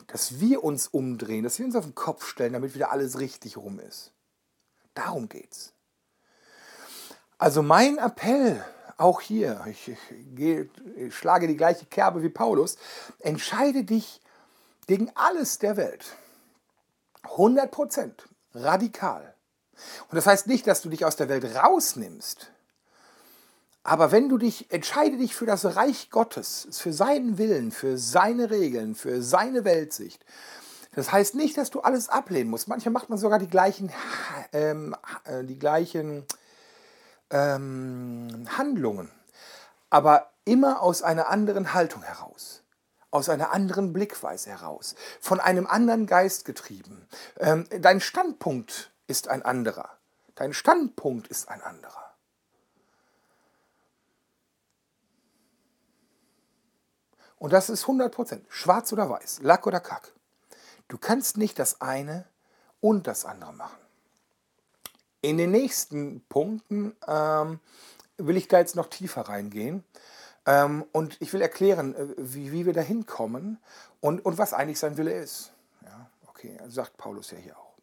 dass 0.06 0.40
wir 0.40 0.64
uns 0.64 0.88
umdrehen, 0.88 1.44
dass 1.44 1.58
wir 1.58 1.66
uns 1.66 1.76
auf 1.76 1.84
den 1.84 1.94
Kopf 1.94 2.26
stellen, 2.26 2.54
damit 2.54 2.74
wieder 2.74 2.90
alles 2.90 3.20
richtig 3.20 3.58
rum 3.58 3.78
ist. 3.80 4.12
Darum 4.94 5.28
geht's. 5.28 5.74
Also 7.36 7.62
mein 7.62 7.98
Appell 7.98 8.64
auch 8.96 9.20
hier, 9.20 9.64
ich, 9.68 9.88
ich, 9.88 10.68
ich 10.96 11.14
schlage 11.14 11.46
die 11.46 11.56
gleiche 11.56 11.86
Kerbe 11.86 12.22
wie 12.22 12.28
Paulus, 12.28 12.76
entscheide 13.20 13.84
dich 13.84 14.20
gegen 14.86 15.10
alles 15.14 15.58
der 15.58 15.76
Welt. 15.76 16.04
100 17.22 17.70
Prozent, 17.70 18.28
radikal. 18.54 19.34
Und 20.08 20.16
das 20.16 20.26
heißt 20.26 20.46
nicht, 20.46 20.66
dass 20.66 20.82
du 20.82 20.88
dich 20.88 21.04
aus 21.04 21.16
der 21.16 21.28
Welt 21.28 21.44
rausnimmst. 21.56 22.50
Aber 23.82 24.10
wenn 24.10 24.28
du 24.28 24.38
dich, 24.38 24.72
entscheide 24.72 25.16
dich 25.16 25.36
für 25.36 25.46
das 25.46 25.76
Reich 25.76 26.10
Gottes, 26.10 26.66
für 26.72 26.92
seinen 26.92 27.38
Willen, 27.38 27.70
für 27.70 27.98
seine 27.98 28.50
Regeln, 28.50 28.94
für 28.94 29.22
seine 29.22 29.64
Weltsicht. 29.64 30.24
Das 30.94 31.12
heißt 31.12 31.34
nicht, 31.34 31.56
dass 31.58 31.70
du 31.70 31.80
alles 31.80 32.08
ablehnen 32.08 32.50
musst. 32.50 32.68
Manchmal 32.68 32.92
macht 32.92 33.10
man 33.10 33.18
sogar 33.18 33.38
die 33.38 33.48
gleichen, 33.48 33.92
ähm, 34.52 34.96
äh, 35.24 35.44
die 35.44 35.58
gleichen 35.58 36.24
ähm, 37.30 38.46
Handlungen, 38.56 39.10
aber 39.90 40.30
immer 40.44 40.80
aus 40.82 41.02
einer 41.02 41.28
anderen 41.28 41.74
Haltung 41.74 42.02
heraus. 42.02 42.62
aus 43.12 43.28
einer 43.30 43.50
anderen 43.50 43.94
Blickweise 43.94 44.50
heraus, 44.50 44.94
von 45.20 45.40
einem 45.40 45.66
anderen 45.66 46.06
Geist 46.06 46.44
getrieben. 46.44 47.08
Ähm, 47.38 47.66
dein 47.80 48.00
Standpunkt 48.00 48.92
ist 49.06 49.28
ein 49.28 49.42
anderer. 49.42 49.88
Dein 50.34 50.52
Standpunkt 50.52 51.28
ist 51.28 51.48
ein 51.48 51.62
anderer. 51.62 52.06
Und 57.38 57.52
das 57.52 57.70
ist 57.70 57.84
100%, 57.84 58.42
schwarz 58.48 58.92
oder 58.92 59.08
weiß, 59.08 59.40
Lack 59.42 59.66
oder 59.66 59.80
Kack. 59.80 60.12
Du 60.88 60.98
kannst 60.98 61.36
nicht 61.36 61.58
das 61.58 61.80
eine 61.80 62.26
und 62.80 63.06
das 63.06 63.24
andere 63.24 63.52
machen. 63.52 63.85
In 65.26 65.38
den 65.38 65.50
nächsten 65.50 66.20
Punkten 66.28 66.94
ähm, 67.08 67.58
will 68.16 68.36
ich 68.36 68.46
da 68.46 68.60
jetzt 68.60 68.76
noch 68.76 68.86
tiefer 68.86 69.22
reingehen. 69.22 69.82
Ähm, 70.46 70.84
und 70.92 71.20
ich 71.20 71.32
will 71.32 71.40
erklären, 71.40 71.96
äh, 71.96 72.14
wie, 72.16 72.52
wie 72.52 72.64
wir 72.64 72.72
da 72.72 72.80
hinkommen 72.80 73.58
und, 74.00 74.24
und 74.24 74.38
was 74.38 74.52
eigentlich 74.52 74.78
sein 74.78 74.96
Wille 74.96 75.12
ist. 75.12 75.50
Ja, 75.82 76.08
okay, 76.28 76.56
sagt 76.68 76.96
Paulus 76.96 77.32
ja 77.32 77.38
hier 77.38 77.58
auch. 77.58 77.74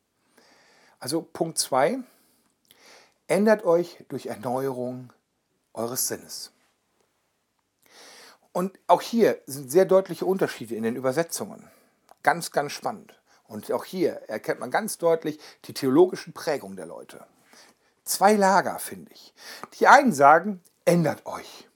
Also 1.01 1.21
Punkt 1.21 1.57
2, 1.57 1.99
ändert 3.27 3.65
euch 3.65 4.05
durch 4.07 4.27
Erneuerung 4.27 5.11
eures 5.73 6.07
Sinnes. 6.07 6.53
Und 8.53 8.79
auch 8.87 9.01
hier 9.01 9.41
sind 9.47 9.69
sehr 9.69 9.83
deutliche 9.83 10.25
Unterschiede 10.25 10.75
in 10.75 10.83
den 10.83 10.95
Übersetzungen. 10.95 11.69
Ganz, 12.21 12.51
ganz 12.51 12.71
spannend. 12.71 13.19
Und 13.53 13.71
auch 13.71 13.85
hier 13.85 14.13
erkennt 14.27 14.59
man 14.59 14.71
ganz 14.71 14.97
deutlich 14.97 15.39
die 15.65 15.75
theologischen 15.75 16.33
Prägungen 16.33 16.75
der 16.75 16.87
Leute. 16.87 17.23
Zwei 18.03 18.33
Lager, 18.33 18.79
finde 18.79 19.11
ich. 19.13 19.31
Die 19.79 19.85
einen 19.85 20.11
sagen, 20.11 20.63
ändert 20.85 21.27
euch. 21.27 21.69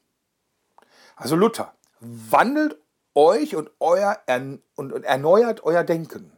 Also 1.16 1.36
Luther, 1.36 1.76
wandelt 2.00 2.82
euch 3.14 3.56
und, 3.56 3.70
euer, 3.80 4.20
und, 4.76 4.92
und 4.92 5.04
erneuert 5.04 5.64
euer 5.66 5.84
Denken. 5.84 6.36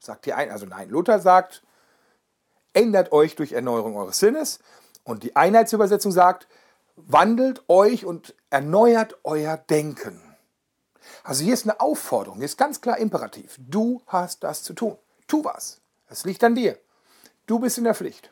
Sagt 0.00 0.26
die 0.26 0.34
ein, 0.34 0.50
also 0.50 0.66
nein, 0.66 0.90
Luther 0.90 1.18
sagt, 1.18 1.62
ändert 2.74 3.10
euch 3.10 3.36
durch 3.36 3.52
Erneuerung 3.52 3.96
eures 3.96 4.18
Sinnes. 4.18 4.58
Und 5.02 5.22
die 5.22 5.34
Einheitsübersetzung 5.34 6.12
sagt, 6.12 6.46
wandelt 6.96 7.64
euch 7.68 8.04
und 8.04 8.34
erneuert 8.50 9.16
euer 9.24 9.56
Denken. 9.56 10.33
Also 11.22 11.44
hier 11.44 11.54
ist 11.54 11.64
eine 11.64 11.80
Aufforderung, 11.80 12.38
hier 12.38 12.46
ist 12.46 12.58
ganz 12.58 12.80
klar 12.80 12.98
imperativ. 12.98 13.56
Du 13.58 14.02
hast 14.06 14.44
das 14.44 14.62
zu 14.62 14.72
tun. 14.74 14.98
Tu 15.26 15.44
was. 15.44 15.80
Es 16.08 16.24
liegt 16.24 16.44
an 16.44 16.54
dir. 16.54 16.78
Du 17.46 17.58
bist 17.58 17.78
in 17.78 17.84
der 17.84 17.94
Pflicht. 17.94 18.30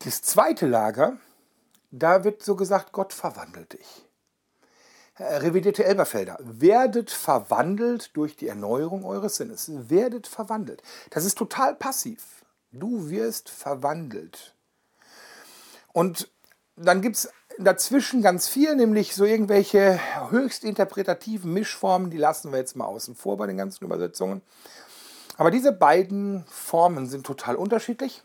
Das 0.00 0.22
zweite 0.22 0.66
Lager, 0.66 1.16
da 1.90 2.24
wird 2.24 2.42
so 2.42 2.54
gesagt, 2.54 2.92
Gott 2.92 3.12
verwandelt 3.12 3.72
dich. 3.72 4.04
Revidierte 5.18 5.84
Elberfelder, 5.84 6.38
werdet 6.40 7.10
verwandelt 7.10 8.16
durch 8.16 8.36
die 8.36 8.46
Erneuerung 8.46 9.04
eures 9.04 9.36
Sinnes. 9.36 9.68
Werdet 9.90 10.28
verwandelt. 10.28 10.82
Das 11.10 11.24
ist 11.24 11.36
total 11.36 11.74
passiv. 11.74 12.44
Du 12.70 13.10
wirst 13.10 13.48
verwandelt. 13.48 14.54
Und 15.92 16.30
dann 16.76 17.02
gibt 17.02 17.16
es 17.16 17.28
dazwischen 17.58 18.22
ganz 18.22 18.48
viel, 18.48 18.74
nämlich 18.76 19.14
so 19.14 19.24
irgendwelche 19.24 20.00
höchst 20.30 20.64
interpretativen 20.64 21.52
Mischformen, 21.52 22.10
die 22.10 22.16
lassen 22.16 22.52
wir 22.52 22.58
jetzt 22.58 22.76
mal 22.76 22.86
außen 22.86 23.14
vor 23.14 23.36
bei 23.36 23.46
den 23.46 23.56
ganzen 23.56 23.84
Übersetzungen. 23.84 24.42
Aber 25.36 25.50
diese 25.50 25.72
beiden 25.72 26.44
Formen 26.46 27.06
sind 27.06 27.26
total 27.26 27.56
unterschiedlich, 27.56 28.22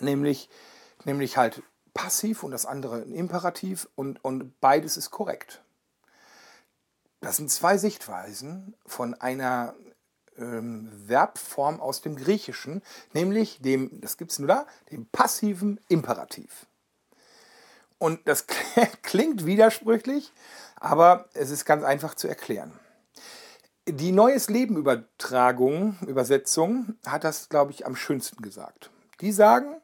nämlich, 0.00 0.48
nämlich 1.04 1.36
halt 1.36 1.62
passiv 1.94 2.42
und 2.42 2.50
das 2.50 2.66
andere 2.66 3.02
ein 3.02 3.12
Imperativ 3.12 3.88
und, 3.94 4.22
und 4.24 4.60
beides 4.60 4.96
ist 4.96 5.10
korrekt. 5.10 5.62
Das 7.20 7.36
sind 7.36 7.50
zwei 7.50 7.78
Sichtweisen 7.78 8.74
von 8.86 9.14
einer 9.14 9.74
ähm, 10.38 10.92
Verbform 11.06 11.80
aus 11.80 12.02
dem 12.02 12.16
Griechischen, 12.16 12.82
nämlich 13.12 13.60
dem, 13.60 14.00
das 14.00 14.16
gibt 14.16 14.32
es 14.32 14.38
nur 14.38 14.48
da, 14.48 14.66
dem 14.90 15.06
passiven 15.06 15.80
Imperativ. 15.88 16.66
Und 17.98 18.26
das 18.28 18.46
klingt 19.02 19.46
widersprüchlich, 19.46 20.32
aber 20.76 21.28
es 21.34 21.50
ist 21.50 21.64
ganz 21.64 21.84
einfach 21.84 22.14
zu 22.14 22.28
erklären. 22.28 22.72
Die 23.88 24.12
Neues 24.12 24.50
Leben 24.50 24.76
Übertragung, 24.76 25.96
Übersetzung 26.06 26.96
hat 27.06 27.24
das, 27.24 27.48
glaube 27.48 27.70
ich, 27.70 27.86
am 27.86 27.94
schönsten 27.94 28.42
gesagt. 28.42 28.90
Die 29.20 29.32
sagen, 29.32 29.80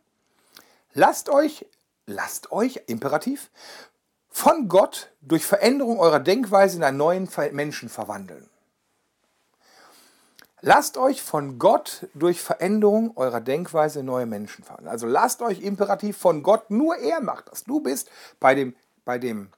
lasst 0.93 1.29
euch, 1.29 1.67
lasst 2.07 2.51
euch, 2.51 2.83
Imperativ, 2.87 3.51
von 4.29 4.69
Gott 4.69 5.13
durch 5.21 5.47
Veränderung 5.47 6.01
eurer 6.01 6.19
Denkweise 6.19 6.79
in 6.79 6.85
einen 6.85 6.97
neuen 6.97 7.29
Menschen 7.53 7.89
verwandeln. 7.89 8.49
Lasst 10.65 10.97
euch 10.97 11.23
von 11.23 11.59
Gott 11.59 12.07
durch 12.15 12.41
Veränderung 12.41 13.17
eurer 13.17 13.41
Denkweise 13.41 14.05
neue 14.05 14.27
Menschen 14.27 14.63
verwandeln. 14.63 14.93
Also 14.93 15.09
lasst 15.09 15.43
euch 15.43 15.61
imperativ 15.61 16.17
von 16.17 16.45
Gott, 16.45 16.71
nur 16.71 16.97
er 16.99 17.21
macht 17.21 17.49
das. 17.51 17.65
Du 17.65 17.81
bist 17.81 18.09
bei 18.39 18.55
dem, 18.55 18.77
bei 19.05 19.19
dem, 19.19 19.51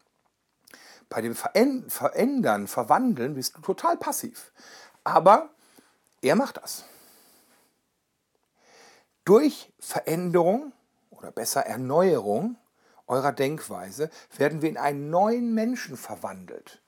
bei 1.10 1.20
dem 1.20 1.36
Verändern, 1.36 2.66
Verwandeln, 2.68 3.34
bist 3.34 3.54
du 3.54 3.60
total 3.60 3.98
passiv. 3.98 4.50
Aber 5.04 5.50
er 6.22 6.36
macht 6.36 6.56
das. 6.56 6.84
Durch 9.26 9.74
Veränderung 9.78 10.72
oder 11.10 11.30
besser 11.30 11.66
Erneuerung 11.66 12.56
eurer 13.06 13.32
Denkweise 13.32 14.08
werden 14.38 14.62
wir 14.62 14.70
in 14.70 14.78
einen 14.78 15.10
neuen 15.10 15.52
Menschen 15.52 15.98
verwandelt 15.98 16.80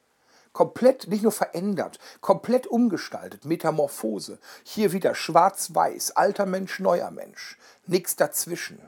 komplett, 0.57 1.07
nicht 1.09 1.23
nur 1.23 1.33
verändert, 1.33 1.99
komplett 2.23 2.67
umgestaltet, 2.67 3.45
Metamorphose. 3.45 4.39
Hier 4.65 4.93
wieder 4.93 5.15
schwarz-weiß, 5.15 6.13
alter 6.13 6.47
Mensch, 6.47 6.81
neuer 6.81 7.11
Mensch, 7.11 7.59
nichts 7.87 8.17
dazwischen. 8.17 8.81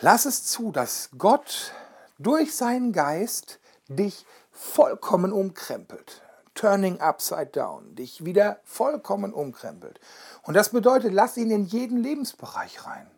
Lass 0.00 0.24
es 0.24 0.42
zu, 0.42 0.72
dass 0.72 1.10
Gott 1.16 1.72
durch 2.18 2.56
seinen 2.56 2.92
Geist 2.92 3.60
dich 3.86 4.26
vollkommen 4.50 5.32
umkrempelt. 5.32 6.22
Turning 6.54 7.00
upside 7.00 7.52
down, 7.52 7.94
dich 7.94 8.24
wieder 8.24 8.58
vollkommen 8.64 9.32
umkrempelt. 9.32 10.00
Und 10.42 10.54
das 10.54 10.70
bedeutet, 10.70 11.12
lass 11.12 11.36
ihn 11.36 11.52
in 11.52 11.66
jeden 11.66 11.98
Lebensbereich 11.98 12.84
rein. 12.84 13.08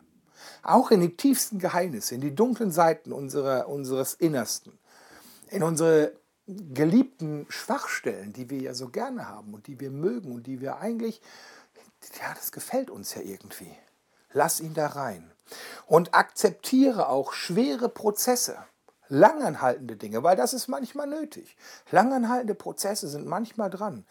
Auch 0.61 0.91
in 0.91 1.01
die 1.01 1.17
tiefsten 1.17 1.57
Geheimnisse, 1.57 2.13
in 2.13 2.21
die 2.21 2.35
dunklen 2.35 2.71
Seiten 2.71 3.11
unserer, 3.13 3.67
unseres 3.67 4.13
Innersten, 4.13 4.77
in 5.49 5.63
unsere 5.63 6.20
geliebten 6.47 7.45
Schwachstellen, 7.49 8.33
die 8.33 8.49
wir 8.49 8.59
ja 8.59 8.73
so 8.73 8.89
gerne 8.89 9.27
haben 9.27 9.53
und 9.53 9.67
die 9.67 9.79
wir 9.79 9.91
mögen 9.91 10.33
und 10.33 10.47
die 10.47 10.61
wir 10.61 10.77
eigentlich, 10.77 11.21
ja, 12.19 12.33
das 12.33 12.51
gefällt 12.51 12.89
uns 12.89 13.13
ja 13.15 13.21
irgendwie. 13.21 13.71
Lass 14.33 14.59
ihn 14.59 14.73
da 14.73 14.87
rein. 14.87 15.31
Und 15.85 16.13
akzeptiere 16.13 17.09
auch 17.09 17.33
schwere 17.33 17.89
Prozesse, 17.89 18.57
langanhaltende 19.09 19.97
Dinge, 19.97 20.23
weil 20.23 20.37
das 20.37 20.53
ist 20.53 20.67
manchmal 20.67 21.07
nötig. 21.07 21.57
Langanhaltende 21.91 22.55
Prozesse 22.55 23.09
sind 23.09 23.27
manchmal 23.27 23.69
dran. 23.69 24.05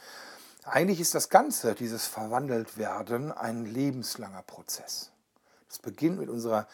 Eigentlich 0.65 1.01
ist 1.01 1.15
das 1.15 1.31
Ganze, 1.31 1.75
dieses 1.75 2.07
Verwandeltwerden, 2.07 3.33
ein 3.33 3.65
lebenslanger 3.65 4.43
Prozess. 4.43 5.11
Das 5.69 5.79
beginnt 5.79 6.19
mit 6.19 6.29
unserer 6.29 6.67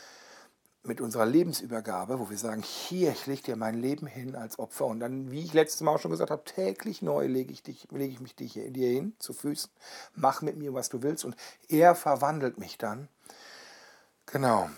mit 0.86 1.00
unserer 1.00 1.26
Lebensübergabe, 1.26 2.18
wo 2.18 2.30
wir 2.30 2.38
sagen, 2.38 2.62
hier, 2.62 3.10
ich 3.10 3.26
lege 3.26 3.42
dir 3.42 3.56
mein 3.56 3.80
Leben 3.80 4.06
hin 4.06 4.36
als 4.36 4.58
Opfer 4.58 4.86
und 4.86 5.00
dann, 5.00 5.30
wie 5.30 5.42
ich 5.42 5.52
letztes 5.52 5.80
Mal 5.80 5.94
auch 5.94 6.00
schon 6.00 6.10
gesagt 6.10 6.30
habe, 6.30 6.44
täglich 6.44 7.02
neu 7.02 7.26
lege 7.26 7.52
ich, 7.52 7.62
dich, 7.62 7.88
lege 7.90 8.12
ich 8.12 8.20
mich 8.20 8.34
dir 8.36 8.88
hin 8.88 9.14
zu 9.18 9.32
Füßen, 9.32 9.70
mach 10.14 10.42
mit 10.42 10.56
mir, 10.56 10.74
was 10.74 10.88
du 10.88 11.02
willst 11.02 11.24
und 11.24 11.36
er 11.68 11.94
verwandelt 11.94 12.58
mich 12.58 12.78
dann. 12.78 13.08
Genau. 14.26 14.70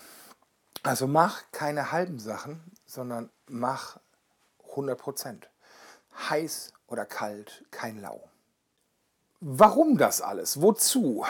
Also 0.83 1.07
mach 1.07 1.43
keine 1.53 1.93
halben 1.93 2.19
Sachen, 2.19 2.61
sondern 2.87 3.31
mach 3.47 3.99
100 4.71 4.99
Prozent. 4.99 5.51
Heiß 6.31 6.73
oder 6.87 7.05
kalt, 7.05 7.65
kein 7.71 8.01
Lau. 8.01 8.29
Warum 9.41 9.99
das 9.99 10.21
alles? 10.21 10.61
Wozu? 10.61 11.25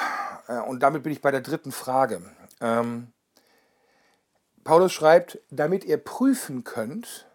Äh, 0.47 0.61
und 0.61 0.81
damit 0.81 1.03
bin 1.03 1.13
ich 1.13 1.21
bei 1.21 1.31
der 1.31 1.43
dritten 1.43 1.73
Frage. 1.73 2.23
Ähm, 2.61 3.13
Paulus 4.65 4.93
schreibt, 4.93 5.39
damit 5.51 5.85
ihr 5.85 5.99
prüfen 5.99 6.65
könnt, 6.65 7.27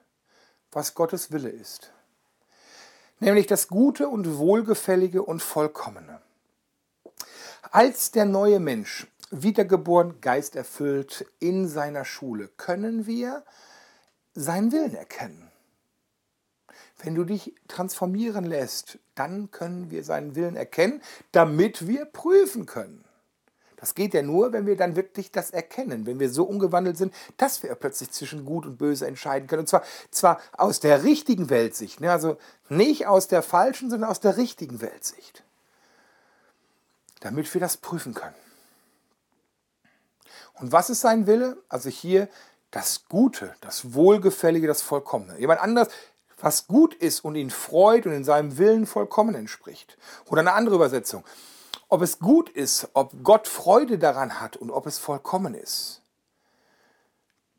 was 0.72 0.96
Gottes 0.96 1.32
Wille 1.32 1.50
ist. 1.50 1.92
Nämlich 3.20 3.48
das 3.48 3.68
Gute 3.68 4.08
und 4.08 4.38
Wohlgefällige 4.38 5.24
und 5.24 5.42
Vollkommene. 5.42 6.22
Als 7.72 8.12
der 8.12 8.26
neue 8.26 8.60
Mensch, 8.60 9.08
wiedergeboren, 9.32 10.22
geisterfüllt 10.22 11.26
in 11.40 11.68
seiner 11.68 12.06
Schule, 12.06 12.50
können 12.58 13.08
wir 13.08 13.44
seinen 14.36 14.72
Willen 14.72 14.94
erkennen. 14.94 15.52
Wenn 17.02 17.16
du 17.16 17.24
dich 17.24 17.56
transformieren 17.68 18.46
lässt, 18.46 19.00
dann 19.16 19.52
können 19.52 19.92
wir 19.92 20.04
seinen 20.04 20.36
Willen 20.36 20.56
erkennen, 20.56 21.02
damit 21.32 21.88
wir 21.88 22.06
prüfen 22.06 22.66
können. 22.66 23.04
Das 23.84 23.96
geht 23.96 24.14
ja 24.14 24.22
nur, 24.22 24.54
wenn 24.54 24.66
wir 24.66 24.78
dann 24.78 24.96
wirklich 24.96 25.30
das 25.30 25.52
erkennen, 25.52 26.06
wenn 26.06 26.18
wir 26.18 26.30
so 26.30 26.46
umgewandelt 26.46 26.96
sind, 26.96 27.14
dass 27.36 27.64
wir 27.64 27.76
plötzlich 27.76 28.12
zwischen 28.12 28.46
Gut 28.46 28.66
und 28.66 28.78
Böse 28.78 29.06
entscheiden 29.06 29.46
können. 29.46 29.60
Und 29.60 29.68
zwar, 29.68 29.84
zwar 30.10 30.40
aus 30.54 30.80
der 30.80 31.04
richtigen 31.04 31.50
Weltsicht, 31.50 32.00
ne? 32.00 32.10
also 32.10 32.38
nicht 32.70 33.08
aus 33.08 33.28
der 33.28 33.44
falschen, 33.44 33.90
sondern 33.90 34.10
aus 34.10 34.22
der 34.22 34.38
richtigen 34.38 34.80
Weltsicht. 34.80 35.44
Damit 37.20 37.54
wir 37.54 37.60
das 37.60 37.76
prüfen 37.76 38.14
können. 38.14 38.36
Und 40.54 40.72
was 40.72 40.90
ist 40.90 41.02
sein 41.02 41.28
Wille? 41.28 41.58
Also 41.68 41.90
hier 41.90 42.30
das 42.72 43.04
Gute, 43.10 43.54
das 43.60 43.94
Wohlgefällige, 43.94 44.66
das 44.66 44.82
Vollkommene. 44.82 45.38
Jemand 45.42 45.60
anders, 45.60 45.90
was 46.40 46.68
gut 46.68 46.94
ist 46.94 47.20
und 47.26 47.36
ihn 47.36 47.50
freut 47.50 48.06
und 48.06 48.14
in 48.14 48.24
seinem 48.24 48.58
Willen 48.58 48.86
vollkommen 48.86 49.36
entspricht. 49.36 49.98
Oder 50.30 50.40
eine 50.40 50.54
andere 50.54 50.76
Übersetzung. 50.76 51.26
Ob 51.94 52.02
es 52.02 52.18
gut 52.18 52.50
ist, 52.50 52.90
ob 52.94 53.24
Gott 53.24 53.48
Freude 53.48 54.00
daran 54.00 54.42
hat 54.42 54.58
und 54.58 54.72
ob 54.72 54.88
es 54.88 54.98
vollkommen 54.98 55.54
ist. 55.54 56.02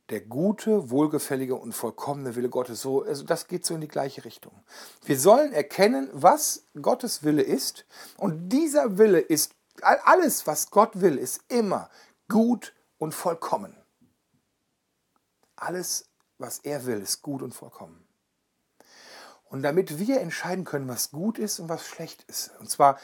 Der 0.08 0.22
gute, 0.22 0.90
wohlgefällige 0.90 1.54
und 1.54 1.72
vollkommene 1.72 2.34
Wille 2.34 2.48
Gottes, 2.48 2.82
so, 2.82 3.04
also 3.04 3.22
das 3.22 3.46
geht 3.46 3.64
so 3.64 3.76
in 3.76 3.80
die 3.80 3.86
gleiche 3.86 4.24
Richtung. 4.24 4.52
Wir 5.04 5.20
sollen 5.20 5.52
erkennen, 5.52 6.10
was 6.12 6.64
Gottes 6.82 7.22
Wille 7.22 7.42
ist. 7.42 7.86
Und 8.16 8.48
dieser 8.48 8.98
Wille 8.98 9.20
ist, 9.20 9.54
alles, 9.82 10.48
was 10.48 10.68
Gott 10.72 11.00
will, 11.00 11.16
ist 11.16 11.42
immer 11.46 11.88
gut 12.28 12.74
und 12.98 13.14
vollkommen. 13.14 13.76
Alles, 15.54 16.06
was 16.38 16.58
er 16.58 16.86
will, 16.86 17.00
ist 17.00 17.22
gut 17.22 17.40
und 17.40 17.54
vollkommen. 17.54 18.04
Und 19.44 19.62
damit 19.62 20.00
wir 20.00 20.20
entscheiden 20.20 20.64
können, 20.64 20.88
was 20.88 21.12
gut 21.12 21.38
ist 21.38 21.60
und 21.60 21.68
was 21.68 21.86
schlecht 21.86 22.24
ist, 22.24 22.50
und 22.58 22.68
zwar 22.68 22.98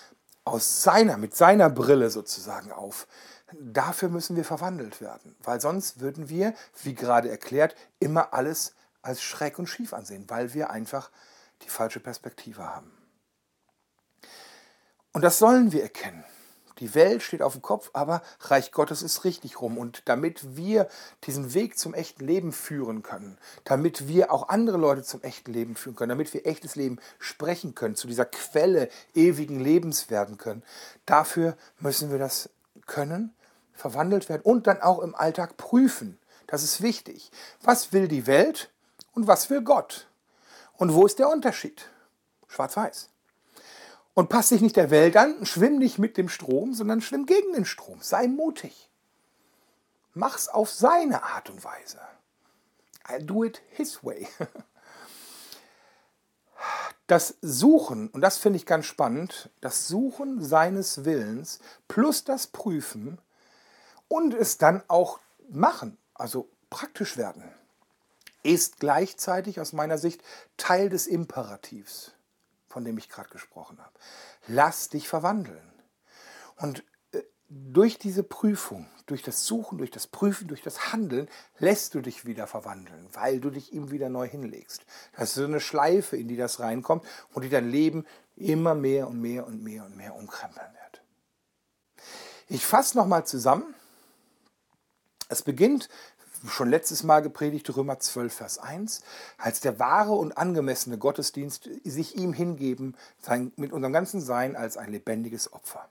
aus 0.51 0.83
seiner, 0.83 1.17
mit 1.17 1.37
seiner 1.37 1.71
Brille 1.71 2.11
sozusagen 2.11 2.73
auf, 2.73 3.07
dafür 3.53 4.09
müssen 4.09 4.37
wir 4.37 4.45
verwandelt 4.45 5.01
werden. 5.01 5.37
Weil 5.43 5.61
sonst 5.61 6.01
würden 6.01 6.29
wir, 6.29 6.55
wie 6.83 6.95
gerade 6.95 7.31
erklärt, 7.31 7.75
immer 7.99 8.35
alles 8.35 8.75
als 9.03 9.23
schräg 9.23 9.59
und 9.59 9.67
schief 9.67 9.95
ansehen, 9.95 10.25
weil 10.29 10.53
wir 10.55 10.71
einfach 10.71 11.11
die 11.63 11.69
falsche 11.69 12.01
Perspektive 12.01 12.65
haben. 12.65 12.91
Und 15.13 15.23
das 15.23 15.39
sollen 15.39 15.73
wir 15.73 15.83
erkennen. 15.83 16.25
Die 16.81 16.95
Welt 16.95 17.23
steht 17.23 17.43
auf 17.43 17.53
dem 17.53 17.63
Kopf, 17.63 17.91
aber 17.93 18.23
Reich 18.41 18.73
Gottes 18.73 19.03
ist 19.03 19.25
richtig 19.25 19.61
rum. 19.61 19.79
Und 19.79 20.03
damit 20.07 20.57
wir 20.57 20.89
diesen 21.25 21.55
Weg 21.55 21.79
zum 21.79 21.95
echten 21.95 22.27
Leben 22.27 22.53
führen 22.53 23.03
können, 23.03 23.39
damit 23.65 24.09
wir 24.09 24.33
auch 24.33 24.49
andere 24.49 24.79
Leute 24.79 25.03
zum 25.03 25.23
echten 25.23 25.53
Leben 25.53 25.77
führen 25.77 25.95
können, 25.95 26.09
damit 26.09 26.33
wir 26.33 26.47
echtes 26.47 26.77
Leben 26.77 26.99
sprechen 27.19 27.75
können, 27.75 27.97
zu 27.97 28.07
dieser 28.07 28.25
Quelle 28.25 28.89
ewigen 29.15 29.61
Lebens 29.61 30.11
werden 30.11 30.39
können, 30.39 30.63
dafür 31.05 31.57
müssen 31.79 32.11
wir 32.11 32.19
das 32.19 32.49
können, 32.87 33.35
verwandelt 33.75 34.29
werden 34.29 34.43
und 34.43 34.67
dann 34.67 34.81
auch 34.81 35.01
im 35.01 35.15
Alltag 35.15 35.59
prüfen. 35.59 36.19
Das 36.47 36.63
ist 36.63 36.81
wichtig. 36.81 37.31
Was 37.63 37.93
will 37.93 38.09
die 38.09 38.27
Welt 38.27 38.71
und 39.13 39.27
was 39.27 39.51
will 39.51 39.63
Gott? 39.63 40.07
Und 40.77 40.95
wo 40.95 41.05
ist 41.05 41.19
der 41.19 41.29
Unterschied? 41.29 41.91
Schwarz-Weiß. 42.49 43.10
Und 44.15 44.29
pass 44.29 44.49
dich 44.49 44.61
nicht 44.61 44.77
der 44.77 44.91
Welt 44.91 45.17
an, 45.17 45.47
schwimm 45.47 45.79
nicht 45.79 45.99
mit 45.99 46.17
dem 46.17 46.29
Strom, 46.29 46.75
sondern 46.75 47.01
schwimm 47.01 47.27
gegen 47.27 47.53
den 47.53 47.65
Strom. 47.65 48.01
Sei 48.01 48.27
mutig. 48.27 48.91
Mach's 50.15 50.49
auf 50.49 50.71
seine 50.71 51.23
Art 51.23 51.51
und 51.51 51.63
Weise. 51.65 52.01
I 53.09 53.25
do 53.25 53.45
it 53.45 53.63
his 53.71 54.05
way. 54.05 54.27
Das 57.07 57.39
Suchen, 57.43 58.07
und 58.11 58.21
das 58.21 58.39
finde 58.39 58.59
ich 58.59 58.67
ganz 58.67 58.87
spannend, 58.87 59.51
das 59.61 59.89
Suchen 59.89 60.45
seines 60.45 61.05
Willens 61.05 61.59
plus 61.89 62.23
das 62.23 62.47
Prüfen 62.47 63.19
und 64.07 64.33
es 64.33 64.59
dann 64.59 64.85
auch 64.87 65.19
machen, 65.49 65.99
also 66.15 66.49
praktisch 66.69 67.17
werden, 67.17 67.43
ist 68.45 68.79
gleichzeitig 68.79 69.59
aus 69.59 69.73
meiner 69.73 69.99
Sicht 69.99 70.23
Teil 70.57 70.89
des 70.89 71.09
Imperativs 71.09 72.13
von 72.71 72.85
dem 72.85 72.97
ich 72.99 73.09
gerade 73.09 73.29
gesprochen 73.29 73.79
habe. 73.81 73.93
Lass 74.47 74.89
dich 74.89 75.09
verwandeln. 75.09 75.73
Und 76.57 76.85
äh, 77.11 77.23
durch 77.49 77.99
diese 77.99 78.23
Prüfung, 78.23 78.89
durch 79.07 79.23
das 79.23 79.45
Suchen, 79.45 79.79
durch 79.79 79.91
das 79.91 80.07
Prüfen, 80.07 80.47
durch 80.47 80.63
das 80.63 80.93
Handeln, 80.93 81.29
lässt 81.59 81.95
du 81.95 82.01
dich 82.01 82.27
wieder 82.27 82.47
verwandeln, 82.47 83.09
weil 83.13 83.41
du 83.41 83.51
dich 83.51 83.73
ihm 83.73 83.91
wieder 83.91 84.09
neu 84.09 84.29
hinlegst. 84.29 84.87
Das 85.17 85.31
ist 85.31 85.35
so 85.35 85.45
eine 85.45 85.59
Schleife, 85.59 86.17
in 86.17 86.29
die 86.29 86.37
das 86.37 86.61
reinkommt 86.61 87.05
und 87.33 87.43
die 87.43 87.49
dein 87.49 87.69
Leben 87.69 88.07
immer 88.37 88.77
mehr 88.77 89.09
und 89.09 89.21
mehr 89.21 89.49
und 89.49 89.65
mehr 89.65 89.85
und 89.85 89.97
mehr 89.97 90.15
umkrempeln 90.15 90.73
wird. 90.73 91.03
Ich 92.47 92.65
fasse 92.65 92.97
nochmal 92.97 93.27
zusammen. 93.27 93.75
Es 95.29 95.43
beginnt 95.43 95.89
schon 96.49 96.71
letztes 96.71 97.03
Mal 97.03 97.21
gepredigt, 97.21 97.75
Römer 97.77 97.99
12, 97.99 98.33
Vers 98.33 98.59
1, 98.59 99.03
als 99.39 99.61
der 99.61 99.79
wahre 99.79 100.13
und 100.13 100.37
angemessene 100.37 100.99
Gottesdienst 100.99 101.69
sich 101.85 102.17
ihm 102.17 102.33
hingeben, 102.33 102.97
sein, 103.21 103.53
mit 103.57 103.73
unserem 103.73 103.93
ganzen 103.93 104.21
Sein 104.21 104.57
als 104.57 104.77
ein 104.77 104.93
lebendiges 104.93 105.53
Opfer. 105.53 105.89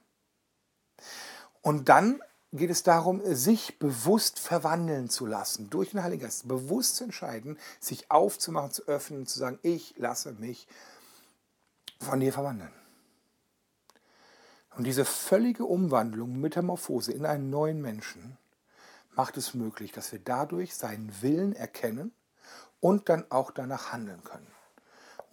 Und 1.61 1.89
dann 1.89 2.21
geht 2.51 2.69
es 2.71 2.83
darum, 2.83 3.21
sich 3.25 3.77
bewusst 3.77 4.39
verwandeln 4.39 5.09
zu 5.09 5.25
lassen, 5.25 5.69
durch 5.69 5.91
den 5.91 6.03
Heiligen 6.03 6.23
Geist, 6.23 6.47
bewusst 6.47 6.95
zu 6.95 7.03
entscheiden, 7.03 7.59
sich 7.79 8.09
aufzumachen, 8.09 8.71
zu 8.71 8.87
öffnen, 8.87 9.27
zu 9.27 9.37
sagen, 9.37 9.59
ich 9.61 9.93
lasse 9.97 10.33
mich 10.33 10.67
von 11.99 12.19
dir 12.19 12.33
verwandeln. 12.33 12.71
Und 14.75 14.85
diese 14.85 15.05
völlige 15.05 15.65
Umwandlung, 15.65 16.39
Metamorphose 16.39 17.11
in 17.11 17.25
einen 17.25 17.49
neuen 17.49 17.81
Menschen, 17.81 18.37
macht 19.19 19.35
es 19.35 19.53
möglich, 19.53 19.91
dass 19.91 20.13
wir 20.13 20.19
dadurch 20.19 20.77
seinen 20.77 21.21
Willen 21.21 21.51
erkennen 21.51 22.13
und 22.79 23.09
dann 23.09 23.29
auch 23.29 23.51
danach 23.51 23.91
handeln 23.91 24.23
können. 24.23 24.47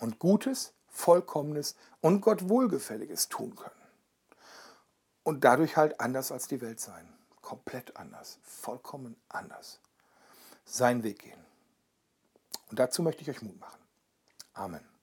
Und 0.01 0.19
Gutes, 0.19 0.73
Vollkommenes 0.89 1.77
und 2.01 2.21
Gott 2.21 2.49
Wohlgefälliges 2.49 3.29
tun 3.29 3.55
können. 3.55 3.81
Und 5.23 5.45
dadurch 5.45 5.77
halt 5.77 6.01
anders 6.01 6.33
als 6.33 6.49
die 6.49 6.61
Welt 6.61 6.81
sein. 6.81 7.17
Komplett 7.43 7.97
anders, 7.97 8.41
vollkommen 8.43 9.15
anders. 9.29 9.79
Seinen 10.65 11.05
Weg 11.05 11.21
gehen. 11.21 11.45
Und 12.71 12.81
dazu 12.81 13.05
möchte 13.05 13.23
ich 13.23 13.31
euch 13.31 13.41
Mut 13.41 13.61
machen. 13.61 13.81
Amen. 14.53 14.96